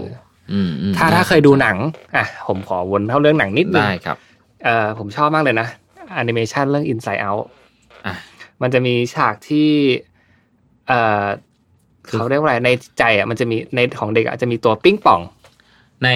[0.53, 1.77] อืมอืมถ้าถ้าเคยดูหนัง
[2.17, 4.17] อะ ผมขอวนเข้าเรื่องหนังนิดนึงได้ครับ
[4.65, 5.69] เออผมชอบมากเลยนะ
[6.15, 7.45] แอนิเมชันเรื่อง Inside Out
[8.07, 8.15] อะ
[8.63, 9.69] มันจะมีฉากที่
[10.89, 11.27] เออ
[12.07, 15.21] คือเขาเรียกว่าอะไรในใจอะมันจะมีในของเด็กอะจะมีตัวปิ้งป่อง
[16.05, 16.09] ใน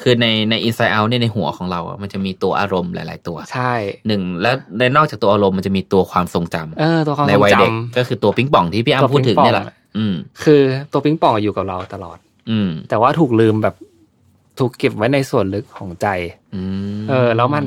[0.00, 3.72] คือในใน inside out เนี่ยในหัวของเราอะมันจะมีตัวอารมณ์หลาย ๆ ตัวใช่
[4.06, 10.60] หนึ่งแล้วในนอกจากตัวอารมณ์มันจะมีตัวความทรงจำเออตัวความในทรงวัยจเด็กก็คือตัวปิงปองที่พี่อ้ำพูดถึงเนี่ยแหละตัวปิ๊งปองอืมำคือ
[10.92, 12.18] ตัวปิ้งป่องอยู่กับเราตลอด
[12.50, 13.74] อืม แต่ว่าถูกลืมแบบ
[14.58, 16.06] ถูกเก็บไว้ในส่วนลึกของใจ
[16.54, 16.62] อื
[17.00, 17.64] มเออ แล้วมัน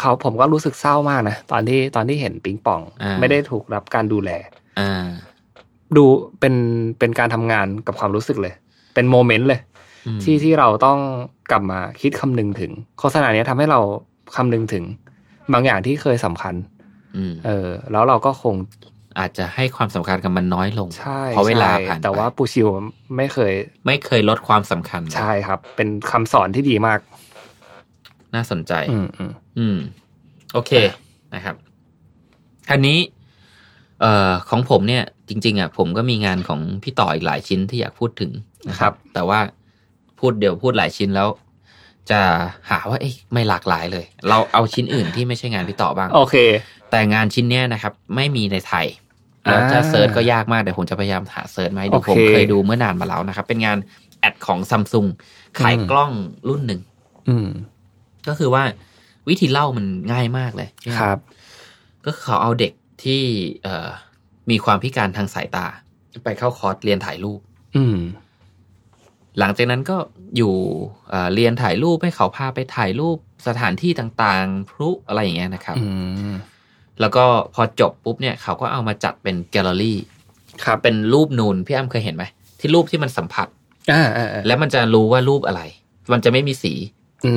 [0.00, 4.30] เขาผมก็รู้สึกเศร้ามากนะตอนที่ตอนที่เห็นปิงป่องอ่าไม่ได้ถูกรับการดูแล
[4.80, 5.06] อ่า
[5.96, 6.04] ดู
[6.40, 6.54] เป็น
[6.98, 8.54] เป็นการทำงานกับความรู้สึกเลย
[8.94, 9.73] เป็นโมเมนต์เลยอืม
[10.22, 10.98] ที่ที่เราต้อง
[11.50, 13.80] กลับมาคิดคำนึงถึง โฆษณาเนี้ยทำให้เรา
[14.36, 14.84] คำนึงถึง
[15.52, 16.54] บางอย่างที่เคยสำคัญ
[17.16, 18.54] อืมเออ แล้วเราก็คง
[19.18, 22.68] อาจจะให้ความสำคัญกับมันน้อยลงใช่เพราะเวลาใช่ผ่านไปแต่ว่าปูชิว
[23.16, 23.52] ไม่เคย
[23.86, 26.98] ไม่เคยลดความสำคัญ ใช่ครับ เป็นคำสอนที่ดีมาก
[28.34, 29.76] น่าสนใจอืมอืมอืม
[30.52, 30.72] โอเค
[31.34, 31.56] นะครับ
[32.70, 32.98] อันนี้
[34.00, 38.32] เอ่อของผมเนี่ย จริง ๆอะผมก็มีงานของพี่ต่ออีกหลายชิ้นที่อยากพูดถึง
[38.68, 39.38] นะครับ แต่ว่า
[40.24, 41.28] พูดเดี๋ยวพูดหลายชิ้นแล้ว
[42.10, 42.20] จะ
[42.70, 46.36] หาว่าเอ๊ะไม่หลากหลายเลย เราเอาชิ้นอื่นที่ไม่ใช่งานพี่ต่อบ้าง โอเค
[46.90, 48.86] แต่งานชิ้นเนี้ยนะครับ ไม่มีในไทย
[49.44, 53.78] แล้วจะอ่า search ก็ยากมากเดี๋ยวผมจะพยายามหา search มาให้ดูโอเคผมเคยดูเมื่อนานมาแล้วนะครับ เป็นงาน
[54.20, 55.06] ad ของซัมซุง
[55.58, 56.12] ขายอืมกล้อง
[56.48, 56.80] รุ่นหนึ่ง
[57.28, 57.48] อืม
[58.28, 58.62] ก็คือว่า
[59.28, 61.18] วิธีเล่ามันง่ายมากเลยครับ
[62.04, 62.72] ก็คือเขาเอาเด็ก
[63.04, 63.22] ที่
[63.62, 63.88] เอ่อ
[64.50, 65.66] มีความพิการทางสายตา
[66.24, 67.40] ไปเข้าคอร์สเรียนถ่ายรูป
[67.76, 67.96] อืม
[69.38, 69.96] หลังจากนั้นก็
[70.36, 70.54] อยู่
[71.10, 73.16] เอ่อเรียนถ่ายรูปให้เขาพาไปถ่ายรูป
[73.46, 75.86] สถานที่ต่างๆ พลุอะไรอย่างเงี้ยนะครับอื
[76.30, 76.34] ม
[77.00, 79.98] แล้วก็พอจบปุ๊บเนี่ยเขาก็เอามาจัดเป็นแกลเลอรี่
[80.64, 82.24] ครับเป็นรูปนูนพี่อ้ำเคยเห็นไหม
[82.60, 83.48] ที่รูปที่มันสัมผัส
[83.92, 85.62] อ่าอ่าอ่าแล้วมันจะรู้ว่ารูปอะไร
[86.12, 86.74] มันจะไม่มีสี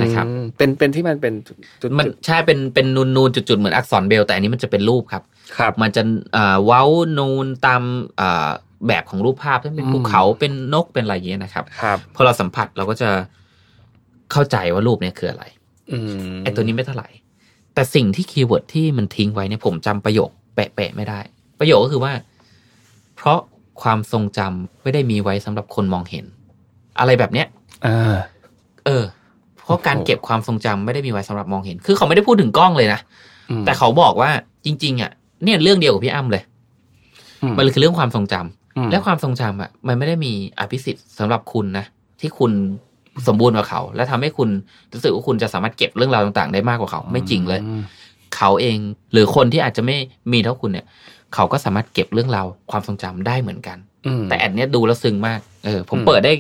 [0.02, 1.34] นะครับอืมเป็นเป็นที่มันเป็น
[1.82, 5.24] จุดๆมันใช่เป็นเป็นนูนนูนๆจุดๆเหมือนอักษรเบล แต่อันนี้มันจะเป็นรูปครับ
[5.58, 6.02] ครับ มันจะ
[6.36, 6.84] อ่าเว้า
[7.20, 7.82] นูนตาม
[8.22, 8.50] อ่า
[8.88, 13.10] แบบของรูปภาพที่เป็นอืมภูเขาเป็นนกเป็นอะไรอย่างเงี้ยนะครับครับพอเราสัมผัสเราก็จะ
[14.32, 15.44] เข้าใจว่ารูปเนี้คืออะไร
[15.92, 15.98] อื
[16.32, 17.10] มไอ้ตัวนี้ไม่เท่าไหร่
[17.74, 21.20] แต่สิ่งที่คีย์เวิร์ดที่มันทิ้งไว้เนี่ยผมจำประโยคแปะๆไม่ได้
[21.60, 22.14] ประโยคก็คือว่า
[23.16, 23.40] เพราะ
[23.82, 26.26] ความทรงจำไม่ได้มีไว้สำหรับคนมองเห็น
[27.00, 27.48] อะไรแบบเนี้ย
[27.86, 28.16] อ่า
[28.86, 29.04] เออ
[29.64, 33.00] เพราะการโอ้โหเก็บความทรงจำไม่ได้มีไว้สำหรับมองเห็น คือเขาไม่ได้พูดถึงกล้องเลยนะ
[33.50, 34.30] อืมแต่เขาบอกว่า
[34.66, 35.12] จริง ๆ อะ
[35.44, 36.44] เนี่ยเรื่องเดียวกับพี่อ้ำเลย
[37.58, 41.86] มันคือเรื่องความทรงจำอืม และความทรงจำอะมันไม่ได้มีอภิสิทธิ์สำหรับคุณนะ
[42.22, 42.52] ที่คุณ
[43.28, 44.50] สมบูรณ์กว่าเขา และทำให้คุณ
[44.94, 47.82] รู้สึกว่าคุณจะสามารถเก็บเรื่องราวต่างๆ ได้มากกว่าเขา ไม่จริงเลยอืม
[48.36, 48.78] เขาเอง
[49.14, 49.98] หรือคนที่อาจจะไม่
[50.34, 50.86] มีเท่าคุณเนี่ย
[51.34, 56.34] เขาก็สามารถเก็บเรื่องราวความทรงจำได้เหมือนกันอืมแต่แอดเนี้ยดูแล้วซึ้งมากเออผมอืมเปิดได้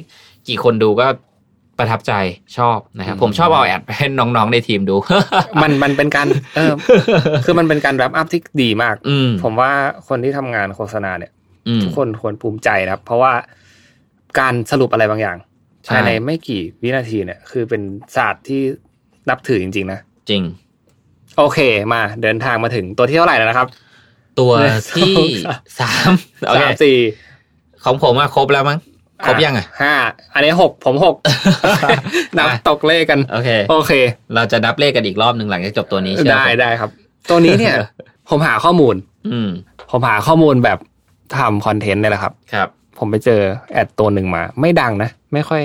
[0.47, 1.07] กี่คนดูก็
[1.77, 2.13] ประทับใจ
[2.57, 4.95] ชอบนะครับอืมผมชอบเอาแอดไปให้น้องๆในทีมดู
[5.61, 6.73] มันมันเป็นการเออ
[7.45, 9.71] คือมันเป็นการแรปอัพที่ดีมากอืมผมว่า
[10.07, 11.36] คนที่ทำงานโฆษณาเนี่ยอืม
[11.83, 13.33] ทุกคนควรภูมิใจนะครับ เพราะว่า
[14.39, 15.37] การสรุปอะไรบางอย่าง
[15.85, 17.81] ใช่ภายในไม่กี่วินาทีเนี่ย คือเป็น
[18.15, 18.61] ศาสตร์ที่
[19.29, 19.99] นับถือจริง ๆ นะ
[20.29, 20.41] จริง
[21.37, 21.59] โอเค
[21.93, 23.67] มาเดินทางมาถึงตัวที่เท่าไหร่แล้วนะครับ
[24.39, 25.29] ตัวหนึ่งที่สอง
[25.79, 26.11] สาม
[26.47, 26.97] โอเคสามสี่
[27.85, 28.79] ของผมอะครบแล้วมั้ง
[29.25, 29.93] ครบยังอะห้า
[30.33, 31.15] อันนี้หกผมหก
[32.37, 33.91] นับอะตกเลขกัน โอเค โอเค
[34.35, 36.89] เราจะนับเลขกันอีกรอบหนึ่งหลังจากจบตัวนี้เชื่อได้ผมได้ครับ
[37.29, 37.75] ตัวนี้เนี่ย
[38.29, 38.95] ผมหาข้อมูล
[39.31, 39.49] อืม
[39.91, 40.77] ผมหาข้อมูลแบบ
[41.37, 43.41] ทำคอนเทนต์เนี่ยแหละครับ ครับ ผมไปเจอ
[43.73, 45.63] แอดตัวหนึ่งมา ไม่ดังนะ ไม่ค่อย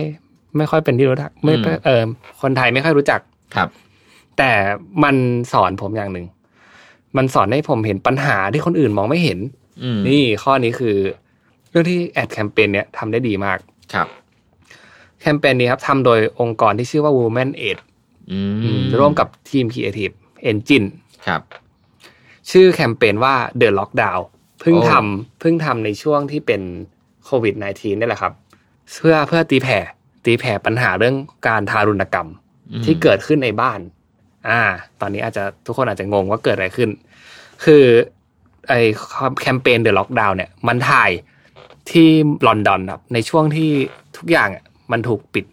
[0.57, 2.03] ไม่ค่อยเป็นที่รู้จักไม่อืมเออ
[2.43, 3.21] คนไทยไม่ค่อยรู้จัก
[3.55, 3.69] ครับ
[4.39, 4.53] แต่
[5.05, 5.17] มัน
[5.53, 6.27] สอนผมอย่างหนึ่ง
[7.17, 9.39] มันสอนให้ผมเห็นปัญหาที่คนอื่นมองไม่เห็น
[9.83, 10.97] อืมนี่ข้อนี้คือ
[11.71, 13.59] เรื่องที่แอดแคมเปญเนี่ยทำได้ดีมาก
[13.95, 14.09] ครับ
[15.21, 17.79] แคมเปญนี้ครับทำโดยองค์กรที่ชื่อว่า Women Aid
[18.33, 20.15] อือืมมร่วมกับทีม Creative
[20.51, 20.87] Engine
[21.27, 21.43] ครับ
[22.51, 24.23] ชื่อแคมเปญว่า The Lockdown
[24.63, 26.63] เพิ่งโอ้ทำเพิ่งทำในช่วงที่เป็น
[27.25, 28.33] โควิด -19 นี่แหละครับ
[28.95, 29.79] เพื่อเพื่อตีแผ่
[30.25, 31.17] ตีแผ่ปัญหาเรื่อง
[31.49, 32.29] การทารุณกรรม
[32.71, 33.81] อืมที่เกิดขึ้นในบ้าน
[34.49, 34.61] อ่า
[35.01, 36.91] ตอนนี้อาจจะทุกคนอาจจะงงว่าเกิดอะไรขึ้น
[37.65, 37.85] คือ
[38.69, 38.75] ไอ
[39.43, 41.11] แคมเปญ The Lockdown เนี่ย มันถ่าย
[41.91, 42.09] ที่
[42.47, 43.71] ลอนดอนครับ ในช่วงที่
[44.17, 45.47] ทุกอย่างอะมันถูกปิด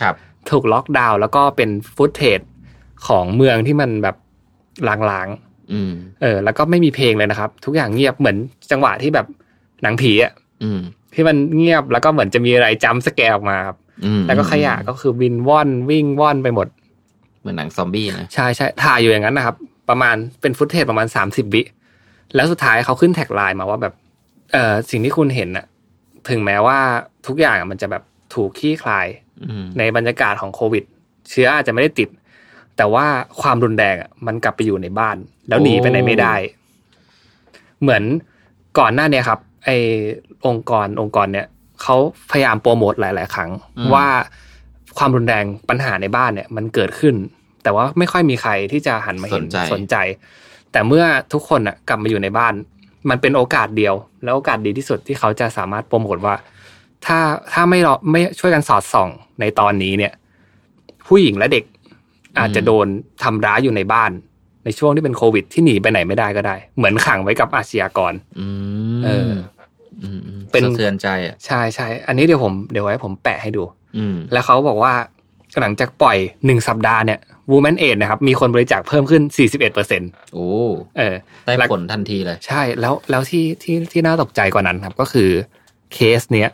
[0.00, 0.14] ครับ
[0.50, 2.40] ถูกล็อกดาวน์แล้วก็เป็นฟุตเทจ
[3.08, 4.16] ของเมืองที่มันแบบ
[4.88, 5.51] ลางอืมๆ
[6.22, 8.36] เออ แล้วก็ไม่มีเพลงเลยนะครับ ทุกอย่างเงียบเหมือน
[8.70, 9.26] จังหวะที่แบบ
[9.82, 10.32] หนังผีอะ
[10.62, 10.80] อืม
[11.14, 16.68] ที่มันเงียบแล้วก็เหมือนจะมีอะไรจำสแกร์ออกมาครับอืมแล้วก็ขยะก็คือวินว่อนวิ่งว่อนไปหมด
[17.40, 19.56] เหมือนหนังซอมบี้นะใช่ใช่ถ่ายอยู่อย่างนั้นนะครับ
[19.88, 21.62] ประมาณเป็นฟุตเทจประมาณสามสิบวิ
[22.34, 23.94] แล้วสุดท้ายเขาขึ้นแท็กไลน์มาว่าแบบ
[24.52, 25.66] เออสิ่งที่คุณเห็นน่ะ
[26.30, 26.78] ถึงแม้ว่า
[27.26, 28.02] ทุกอย่างอะมันจะแบบ
[28.34, 29.06] ถูกขี้คลาย
[29.48, 30.84] อืมในบรรยากาศของโควิด
[31.30, 32.08] เชื้ออาจจะไม่ได้ติด
[32.76, 33.06] แต่ว่า
[33.40, 35.16] ความรุนแรงอะมันกลับไปอยู่ในบ้าน
[35.48, 36.34] แล้วหนีไปไหนไม่ได้
[37.80, 38.02] เหมือน
[38.78, 39.70] ก่อนหน้าเนี้ครับ ไอ
[40.46, 41.46] องค์กรองค์กรเนี่ย
[41.82, 41.96] เขา
[42.30, 43.50] พยายามโปรโมทหลาย ๆ ครั้ง
[43.94, 44.06] ว่า
[44.98, 47.14] ความรุนแรงปัญหาในบ้านเนี่ย มันเกิดขึ้น
[47.62, 49.96] แต่ว่าไม่ค่อยมีใครที่จะหันมาเห็นสนใจสนใจ
[50.72, 52.54] แต่เมื่อทุกคนอะกลับมาอยู่ในบ้าน
[53.10, 56.34] มันเป็นโอกาสเดียว แล้วโอกาสดีที่สุดที่เขาจะสามารถโปรโมทว่า
[57.06, 57.18] ถ้า
[57.52, 59.08] ถ้าไม่รอไม่ช่วยกันสอดส่อง
[59.40, 60.12] ในตอนนี้เนี่ย
[61.06, 61.64] ผู้หญิงและเด็ก
[62.38, 62.86] อาจจะโดน
[63.22, 64.10] ทำร้ายอยู่ในบ้าน
[64.64, 68.46] ในช่วงที่เป็นโควิดที่หนีไปไหนไม่ได้ก็ได้ เหมือนขังไว้กับอาชญากรอื
[69.04, 69.32] เออม
[70.02, 73.62] อืมอืมเป็นสะเทือนใจอะใช่ใช่อันนี้เดี๋ยวผมเดี๋ยวไว้ผมแปะให้ดู
[73.96, 74.92] อืมแล้วเขาบอกว่า
[75.60, 77.18] หลังจากปล่อยหนึ่งสัปดาห์เนี่ย
[77.52, 80.46] Woman Aid นะครับ มีคนบริจาคเพิ่มขึ้น 41เปอร์เซ็นโอ้
[80.98, 81.14] เออ
[81.44, 85.30] ได้แล้วผลทันทีเลย ใช่แล้วแล้วที่ที่ที่น่าตกใจกว่านั้นครับ ก็คือ
[85.92, 86.48] เคสเนี้ย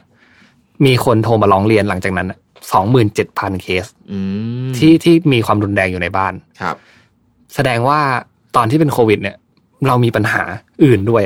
[0.86, 2.28] มีคนโทรมาร้องเรียนหลังจากนั้น
[2.72, 4.18] สองหมื่นเจ็ดพันเคสอื
[4.68, 6.76] มที่ที่มีความรุนแรงอยู่ในบ้านครับ
[7.54, 8.00] แสดงว่า
[8.56, 9.36] ตอนที่เป็นโควิด เนี่ย
[9.86, 10.42] เรามีปัญหา
[10.84, 11.24] อื่นด้วย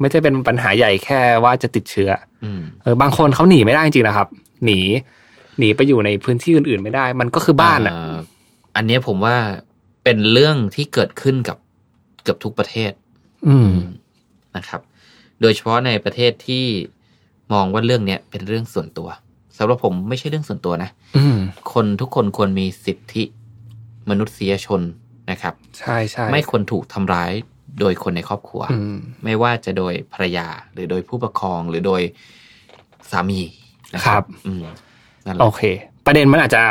[0.00, 2.10] ไม่ใช่เป็นปัญหาใหญ่แค่ว่าจะติดเชื้อ
[2.44, 4.28] อืมเออบางคนเขาหนีไม่ได้จริงๆนะครับ
[4.64, 4.80] หนี
[5.58, 9.36] หนีไปอยู่ในพื้นที่อื่น ๆ ไม่ได้ มันก็คือบ้านอะเอันเนี้ยผมว่า
[10.04, 11.56] เป็นเรื่องที่เกิดขึ้นกับ
[12.22, 12.92] เกือบทุกประเทศ
[13.48, 13.72] อืม
[14.56, 14.80] นะครับ
[15.40, 16.64] โดยเฉพาะในประเทศที่
[17.52, 21.38] มองว่าเรื่องเนี้ยเป็นเรื่องส่วนตัวสำหรับผมไม่ใช่เรื่องส่วนตัวนะอืม
[21.72, 23.22] คนทุกคนควรมีสิทธิ
[24.10, 24.80] มนุษยชน
[25.30, 27.30] นะครับ ใช่ใช่ไม่ควรถูกทำร้าย
[27.80, 32.02] โดยคนในครอบครัวอืมไม่ว่าจะโดยภรรยาหรือโดยผู้ปกครองหรือโดย
[33.10, 33.40] สามี
[33.94, 34.64] นะคครัรับอืม
[35.26, 35.62] นั่นแหโอละเค
[36.06, 36.62] ประเด็นมันอาจจะ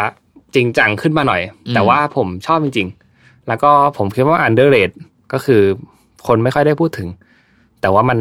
[0.56, 4.96] จริงจังขึ้นมาหน่อยอืมแต่ว่าผมชอบจริง ๆ แล้วก็ผมคิดว่า underrate
[5.34, 5.62] ก็คือ
[6.28, 7.10] คนไม่ค่อยได้พูดถึง
[7.82, 8.20] แต่ว่ามัน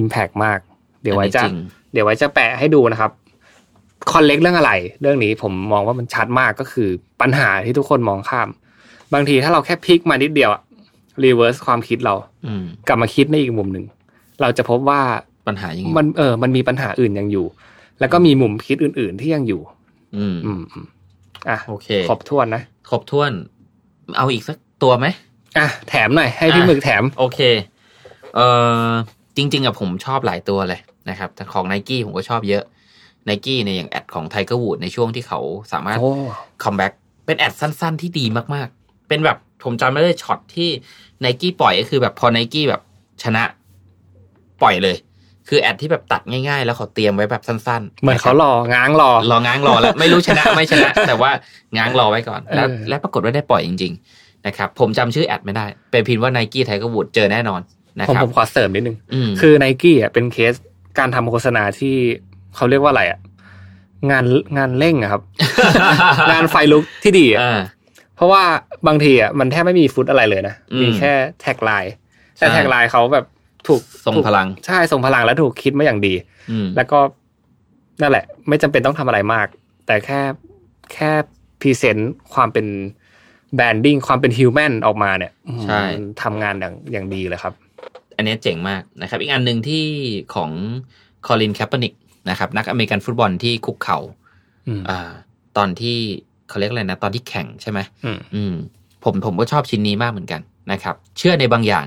[0.00, 0.58] impact มาก
[1.02, 1.56] เดี๋ยวไว้จะอันนี้จริง
[1.92, 3.10] เดี๋ยวไว้จะแปะให้ดูนะครับ
[4.10, 6.88] คอนเล็กเรื่องอะไร เรื่องนี้ผมมองว่ามันชัดมากก็คือ
[7.20, 8.48] ปัญหาที่ทุกคนมองข้าม
[9.14, 10.50] บางทีถ้าเราแค่พลิกมานิดเดียว
[11.24, 12.14] reverse ความคิดเรา
[12.46, 13.84] อืมกลับมาคิดในอีกมุมหนึ่ง
[14.40, 15.00] เราจะพบว่า
[15.46, 17.46] ปัญหายังไงมันเออ มันมีปัญหาอื่นยังอยู่
[18.00, 19.60] แล้วก็มีมุมคิดอื่น ๆ ที่ยังอยู่
[20.16, 20.86] อืมอืมอืม
[21.48, 23.30] อะโอเคครบถ้วนนะครบถ้วน
[24.16, 25.06] เอาอีกสักตัวไหม
[25.58, 27.40] อะแถมหน่อยให้พี่อะหมึกแถม โอเค
[28.34, 28.46] เอ่
[28.86, 28.90] อ
[29.36, 30.80] จริง ๆอะผมชอบหลายตัวเลย
[31.10, 32.64] นะครับแต่ของ n นกี้ผมก็ชอบเยอะ
[33.28, 35.40] n นกี้เนี่ยอย่างแอดของไทเกอร์วูดในช่วงที่เขา
[35.72, 36.10] สามารถโอ้
[36.62, 36.92] comeback
[37.26, 40.68] เป็น ad สั้น ๆ ที่ดีมากๆ เป็นแบบผมจำไม่ได้ช็อตที่
[41.20, 42.82] ไนกี้ปล่อยก็คือแบบพอไนกี้แบบ
[43.22, 43.42] ชนะ
[44.62, 44.96] ปล่อยเลย
[45.48, 51.30] คือ ad ที่แบบตัดง่ายๆ แล้วเขาเตรียมไว้แบบสั้นๆ เหมือนเขารอง้างรอรอง้างรอแล้ว ไม่รู้ชนะไม่ชนะ แต่ว่า
[51.76, 57.60] ง้างรอไว้ก่อน แล้วเออและปรากฏว่าได้ปล่อยจริง ๆ นะครับ ผมจำชื่อ ad ไม่ได้ เป็นพิมพ์ว่าไนกี้ไทเกอร์วูดเจอแน่นอน
[57.98, 60.54] นะผมครับผมขอเสริมนิดนึงอืมคือไนกี้อะเป็นเคส
[60.98, 61.96] การทำโฆษณาที่
[62.56, 63.18] เขาเรียกว่าอะไรอะ
[64.10, 64.24] งาน
[64.58, 65.22] งานเร่งอะครับ
[66.30, 67.60] งานไฟลุกที่ดีอะอ่า
[68.16, 68.42] เพราะว่า
[68.86, 71.94] บางทีอะมันแทบไม่มีฟุตอะไรเลยนะอืมมีแค่ tagline
[72.38, 73.24] แต่ใช่ tagline เขาแบบ
[73.68, 76.14] ถูกทรงถูกพลัง ใช่ทรงพลังและถูกคิดมาอย่างดี
[76.50, 76.98] อืมแล้วก็
[78.00, 79.46] นั่นแหละ ไม่จำเป็นต้องทำอะไรมาก
[79.86, 80.20] แต่แค่
[80.92, 81.10] แค่
[81.60, 82.66] present ความเป็น
[83.54, 85.32] branding ความเป็น human ออกมาเนี่ย
[85.64, 87.54] ใช่มันทำงานอย่างอย่างดีเลยครับ
[88.16, 89.84] อันนี้เจ๋งมากนะครับ อีกอันหนึ่งที่
[90.34, 90.50] ของ
[91.26, 91.92] คอลินแคปเปนิก
[92.30, 93.98] นะครับ นักอเมริกันฟุตบอลที่คุกเข่า
[94.68, 95.10] อืมอ่า
[95.56, 95.96] ตอนที่
[96.48, 98.54] เขาเรียกอะไรนะ ตอนที่แข่งใช่ไหมอืมอืม
[99.04, 100.40] ผมผมก็ชอบชิ้นนี้มากเหมือนกัน
[100.72, 101.86] นะครับ เชื่อในบางอย่าง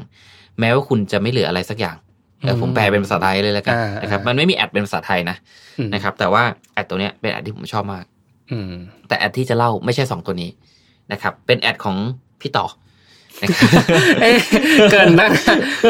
[0.60, 1.98] แม้ว่าคุณจะไม่เหลืออะไรสักอย่าง
[2.42, 5.38] เออผมแปลเป็นภาษาไทยเลยแล้วกันอ่านะครับอ่ามัมันไม่มี ad เป็นภาษาไทยนะ
[5.78, 8.06] อืมนะครับ แต่ว่า ad ตัวเนี้ยเป็น ad ที่ผมชอบมาก
[8.52, 8.72] อืม
[9.08, 10.50] แต่ ad ที่จะเล่าไม่ใช่สองตัวนี้
[11.12, 11.98] นะครับ เป็น ad ของ
[12.42, 12.66] พี่ต่อ
[13.42, 13.70] นะครับ
[14.22, 14.38] เอ๊ะ
[14.92, 15.30] เกินนะ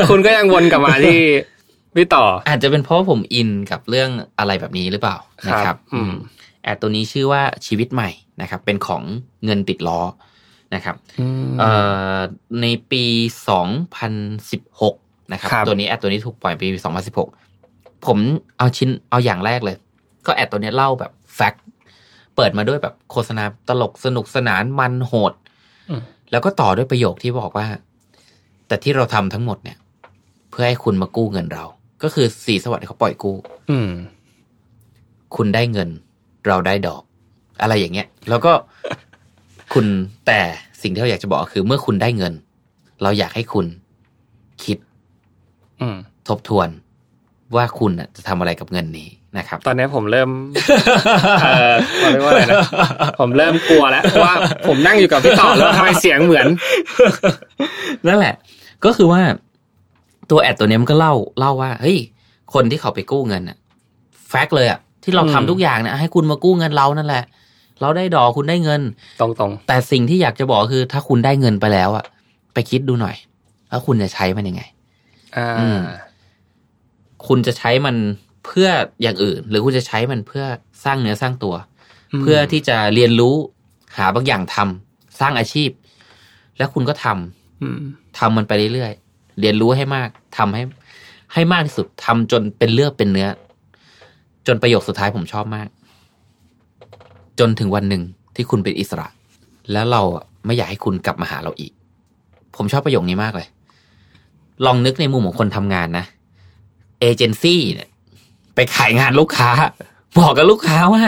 [0.09, 1.19] คุณก็ยังวนกลับมาที่
[1.97, 6.13] พี่ต่อ อาจจะเป็นเพราะผมอินกับเรื่องอะไรแบบนี้หรือเปล่านะคครัรับบอืม
[6.63, 8.09] แอดตัวนี้ชื่อว่าชีวิตใหม่
[8.41, 9.03] นะครับ เป็นของ
[9.45, 10.01] เงินติดล้อ
[10.75, 10.95] นะครับ
[11.59, 11.71] เอ่
[12.15, 12.17] อ
[12.61, 13.03] ในปี
[14.37, 16.67] 2016 นะครับครับ ตัวนี้แอดตัวนี้ถูกปล่อยปี
[17.37, 18.17] 2016 ผม
[18.57, 19.77] เอาชิ้นเอาอย่างแรกเลย
[20.25, 21.63] ก็แอดตัวนี้เล่าแบบแฟกต์
[22.35, 25.33] เปิดมาด้วยแบบโฆษณาตลกสนุกสนานมันโหด
[25.89, 27.65] อืมแล้วก็ต่อด้วยประโยคที่บอกว่า
[28.67, 29.77] แต่ที่เราทำทั้งหมดเนี่ย
[30.49, 31.65] เพื่อให้คุณมากู้เงินเรา
[32.03, 33.35] ก็คือสีสวัสดิ์เขาปล่อยกู้
[33.71, 33.89] อืม
[35.35, 35.89] คุณได้เงิน
[36.47, 37.01] เราได้ดอก
[37.61, 38.51] อะไรอย่างเงี้ย แล้วก็
[39.73, 39.85] คุณ
[40.27, 40.39] แต่
[40.81, 42.33] สิ่งที่เราอยากจะบอกคือ เมื่อคุณได้เงิน
[43.03, 43.65] เราอยากให้คุณ
[44.63, 44.77] คิด
[45.81, 46.69] อืม ทบทวน
[47.55, 50.29] ว่าคุณน่ะจะทำอะไรกับเงินนี้นะครับ ตอนนี้ผมเริ่ม
[51.43, 52.61] เออเขาเรียกว่าอะไรนะ
[53.19, 54.33] ผมเริ่มกลัวแล้วว่า
[54.67, 56.47] ผมนั่งอยู่กับพี่ต่อแล้วทำไมเสียงเหมือน
[58.07, 58.35] นั่นแหละ
[58.85, 59.21] ก็คือว่า
[60.29, 61.97] ตัวแอดตัวเนี้ยมันก็เล่าเล่าว่าเฮ้ย
[62.53, 63.57] คนที่เขาไปกู้เงินน่ะ
[64.29, 67.23] แฟกต์เลยอะที่เราอืมทำทุกอย่างเนี่ยให้คุณมากู้เงินเรานั่นแหละ
[67.81, 68.81] เราได้ดอกคุณได้เงิน
[69.21, 72.05] ตรงตรงแต่สิ่งที่อยากจะบอกคือ ถ้าคุณได้เงินไปแล้วอะ
[72.53, 73.15] ไปคิดดูหน่อย
[73.71, 75.79] ว่าคุณจะใช้มันยังไงๆอ่าอืม
[77.27, 77.95] คุณจะใช้มัน
[78.45, 78.67] เพื่อ
[79.01, 80.43] อย่างอื่น หรือคุณจะใช้มันเพื่อ
[80.83, 81.55] สร้างเนื้อสร้างตัว
[82.21, 83.35] เพื่อที่จะเรียนรู้
[83.97, 85.69] หาบางอย่างทำสร้างอาชีพ
[86.57, 87.79] แล้วคุณก็ทำอืม
[88.17, 89.06] ทำมันไปเรื่อยๆ
[89.39, 90.63] เรียนรู้ให้มากทำให้
[91.33, 93.29] ให้มากที่สุดทำจนเป็นเลือกเป็นเนื้อ
[94.47, 95.67] จนประโยคสุดท้ายผมชอบมาก
[97.39, 98.03] จนถึงวันหนึ่ง
[98.35, 99.07] ที่คุณเป็นอิสระ
[99.71, 100.01] แล้วเรา
[100.45, 101.71] ไม่อยากให้คุณกลับมาหาเราอีก
[102.55, 103.47] ผมชอบประโยคนี้มากเลย
[104.65, 106.05] ลองนึกในมุมของคนทำงานนะ
[106.99, 107.89] เอเจนซี่เนี่ย
[108.55, 109.49] ไปขายงานลูกค้า
[110.19, 111.03] บอกกับลูกค้าว่า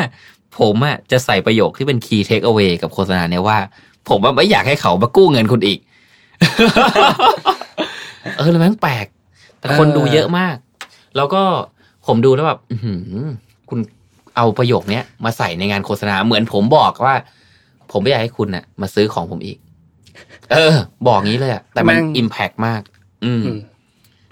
[0.59, 3.57] ผมอะจะใส่ประโยคที่เป็น key take away กับโฆษณาเนี่ยว่า
[4.09, 5.79] ผมว่าไม่อยากให้เขามากู้เงินคุณอีก
[8.37, 9.05] เออแล้วแม่งแปลก
[9.59, 10.55] แต่คนดูเยอะมาก
[11.15, 11.41] แล้วก็
[12.07, 13.27] ผมดูแล้วแบบอื้อหือ
[13.69, 13.79] คุณ
[14.35, 17.15] เอาประโยคเนี้ยมาใส่ในงานโฆษณาเหมือนผมบอกว่า
[17.91, 19.57] ผมไม่อยากให้คุณน่ะ มาซื้อของผมอีก
[20.51, 20.75] เออ
[21.07, 22.81] บอกงี้เลยอะแต่มันแม่ง impact มาก
[23.25, 23.59] อืมอืม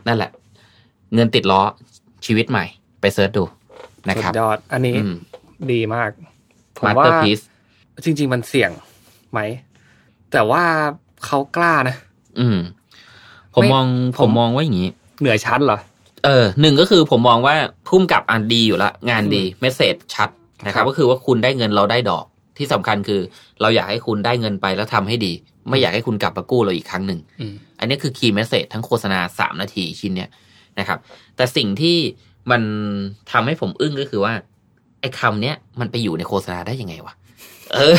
[0.08, 0.32] นั่นแหละ
[1.13, 1.62] เงินติดล้อ
[2.26, 2.65] ชีวิตใหม่
[3.02, 3.43] ไป search ดู
[4.10, 5.13] นะครับสุดยอด อันนี้อืม
[5.71, 6.10] ดีมาก
[6.78, 7.39] ผมว่าเตอร์พีซ
[8.06, 8.71] จริง ๆ มันเสี่ยง
[9.32, 9.39] ไหม
[10.32, 10.63] แต่ว่า
[11.26, 11.95] เขากล้านะ
[12.39, 12.58] อืม
[13.58, 13.86] ผมไม่มอง
[14.17, 14.89] ผผมมมองว่าอย่างนี้
[15.22, 15.80] เหนือชั้นเหรอ
[16.26, 17.56] เออหนึ่งก็คือผมมองว่า
[17.88, 20.30] ผู้กำกับอันดีอยู่ละงานดี message ชัด
[20.65, 22.26] นะคครัรับบก็คือว่าคุณได้เงินเราได้ดอก
[22.58, 23.22] ที่สำคัญคือ
[23.62, 25.34] เราอยากให้คุณได้เงินไปแล้วทำให้ดี
[25.70, 30.30] ไม่อยากให้คุณกลับมากู้เราอีกครั้งหนึ่งอืมอันนี้คือคีย์เมสเซจทั้งโฆษณาสามนาทีชิ้นเนี้ย
[30.80, 31.00] นะครับ
[31.36, 31.98] แต่สิ่งที่
[32.52, 32.62] มัน
[33.32, 34.34] ทำให้ผมอึ้งก็คือว่า
[35.02, 37.13] ไอ้คำเนี้ยมันไปอยู่ในโฆษณาได้ยังไงวะ
[37.74, 37.96] เออ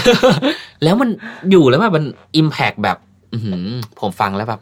[0.84, 1.08] แล้วมัน
[1.50, 2.04] อยู่แล้วแบบมัน
[2.36, 2.98] อิมแพกแบบ
[3.32, 3.66] อือหือ
[4.00, 4.60] ผมฟังแล้วแบบ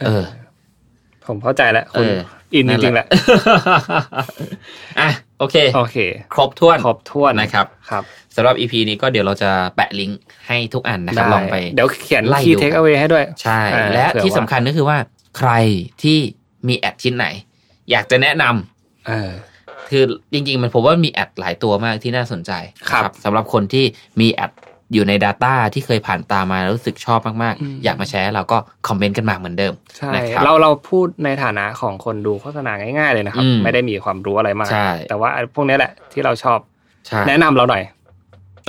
[0.00, 0.24] เออ
[1.26, 2.18] ผมเข้าใจแล้วคุณเออ
[2.54, 3.06] อินจริงๆแหละ
[5.00, 5.96] อะโอเคโอเค
[6.34, 8.02] ครบถ้วนครบถ้วนนะครับครับ
[8.36, 14.98] สำหรับ EP นี้ก็เดี๋ยวเราจะแปะลิงก์ให้ทุกอันนะครับได้ลองไป เดี๋ยวเขียนไล่คีย์ดูเทคเอาไว้ให้ด้วย ใช่อ่าและเผื่อที่ว่าสำคัญก็คือว่า
[15.38, 15.52] ใคร
[16.02, 16.18] ที่
[16.68, 17.26] มี ad ชิ้นไหน
[17.90, 19.30] อยากจะแนะนำเออ
[19.90, 22.52] คือจริง ๆ มันผมว่ามี ad หลายตัวมากที่น่าสนใจ
[22.90, 23.84] ครับนะสำหรับคนที่
[24.20, 24.52] มี ad
[24.94, 36.58] อยู่ใน Data ที่เคยผ่านตามมาแล้วรู้สึกชอบมากอืมๆอยากมาแชร์เราก็คอมเมนต์กันมาเหมือนเดิมใช่นะครับเราเราพูดในฐานะของคนดูโฆษณาง่าย ๆ เลยนะครับอืมไม่ได้มีความรู้อะไรมากใช่แต่ว่าพวกนี้แหละที่เราชอบ
[37.06, 37.82] ใช่แนะนำเราหน่อย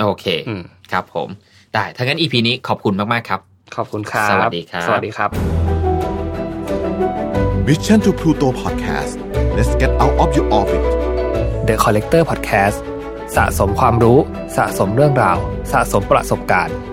[0.02, 1.28] โอเคอืมครับผม
[1.74, 3.40] ได้ถ้างั้น EP นี้ขอบคุณมาก ๆ ครับ
[3.76, 5.30] ขอบคุณครับ สวัสดีครับ สวัสดีครับ
[7.66, 9.12] Mission to Pluto Podcast
[9.56, 10.82] let's get out of your orbit
[11.68, 12.78] The Collector Podcast
[13.36, 14.18] สะสมความรู้
[14.56, 15.38] สะสมเรื่องราว
[15.72, 16.89] สะสมประสบการณ์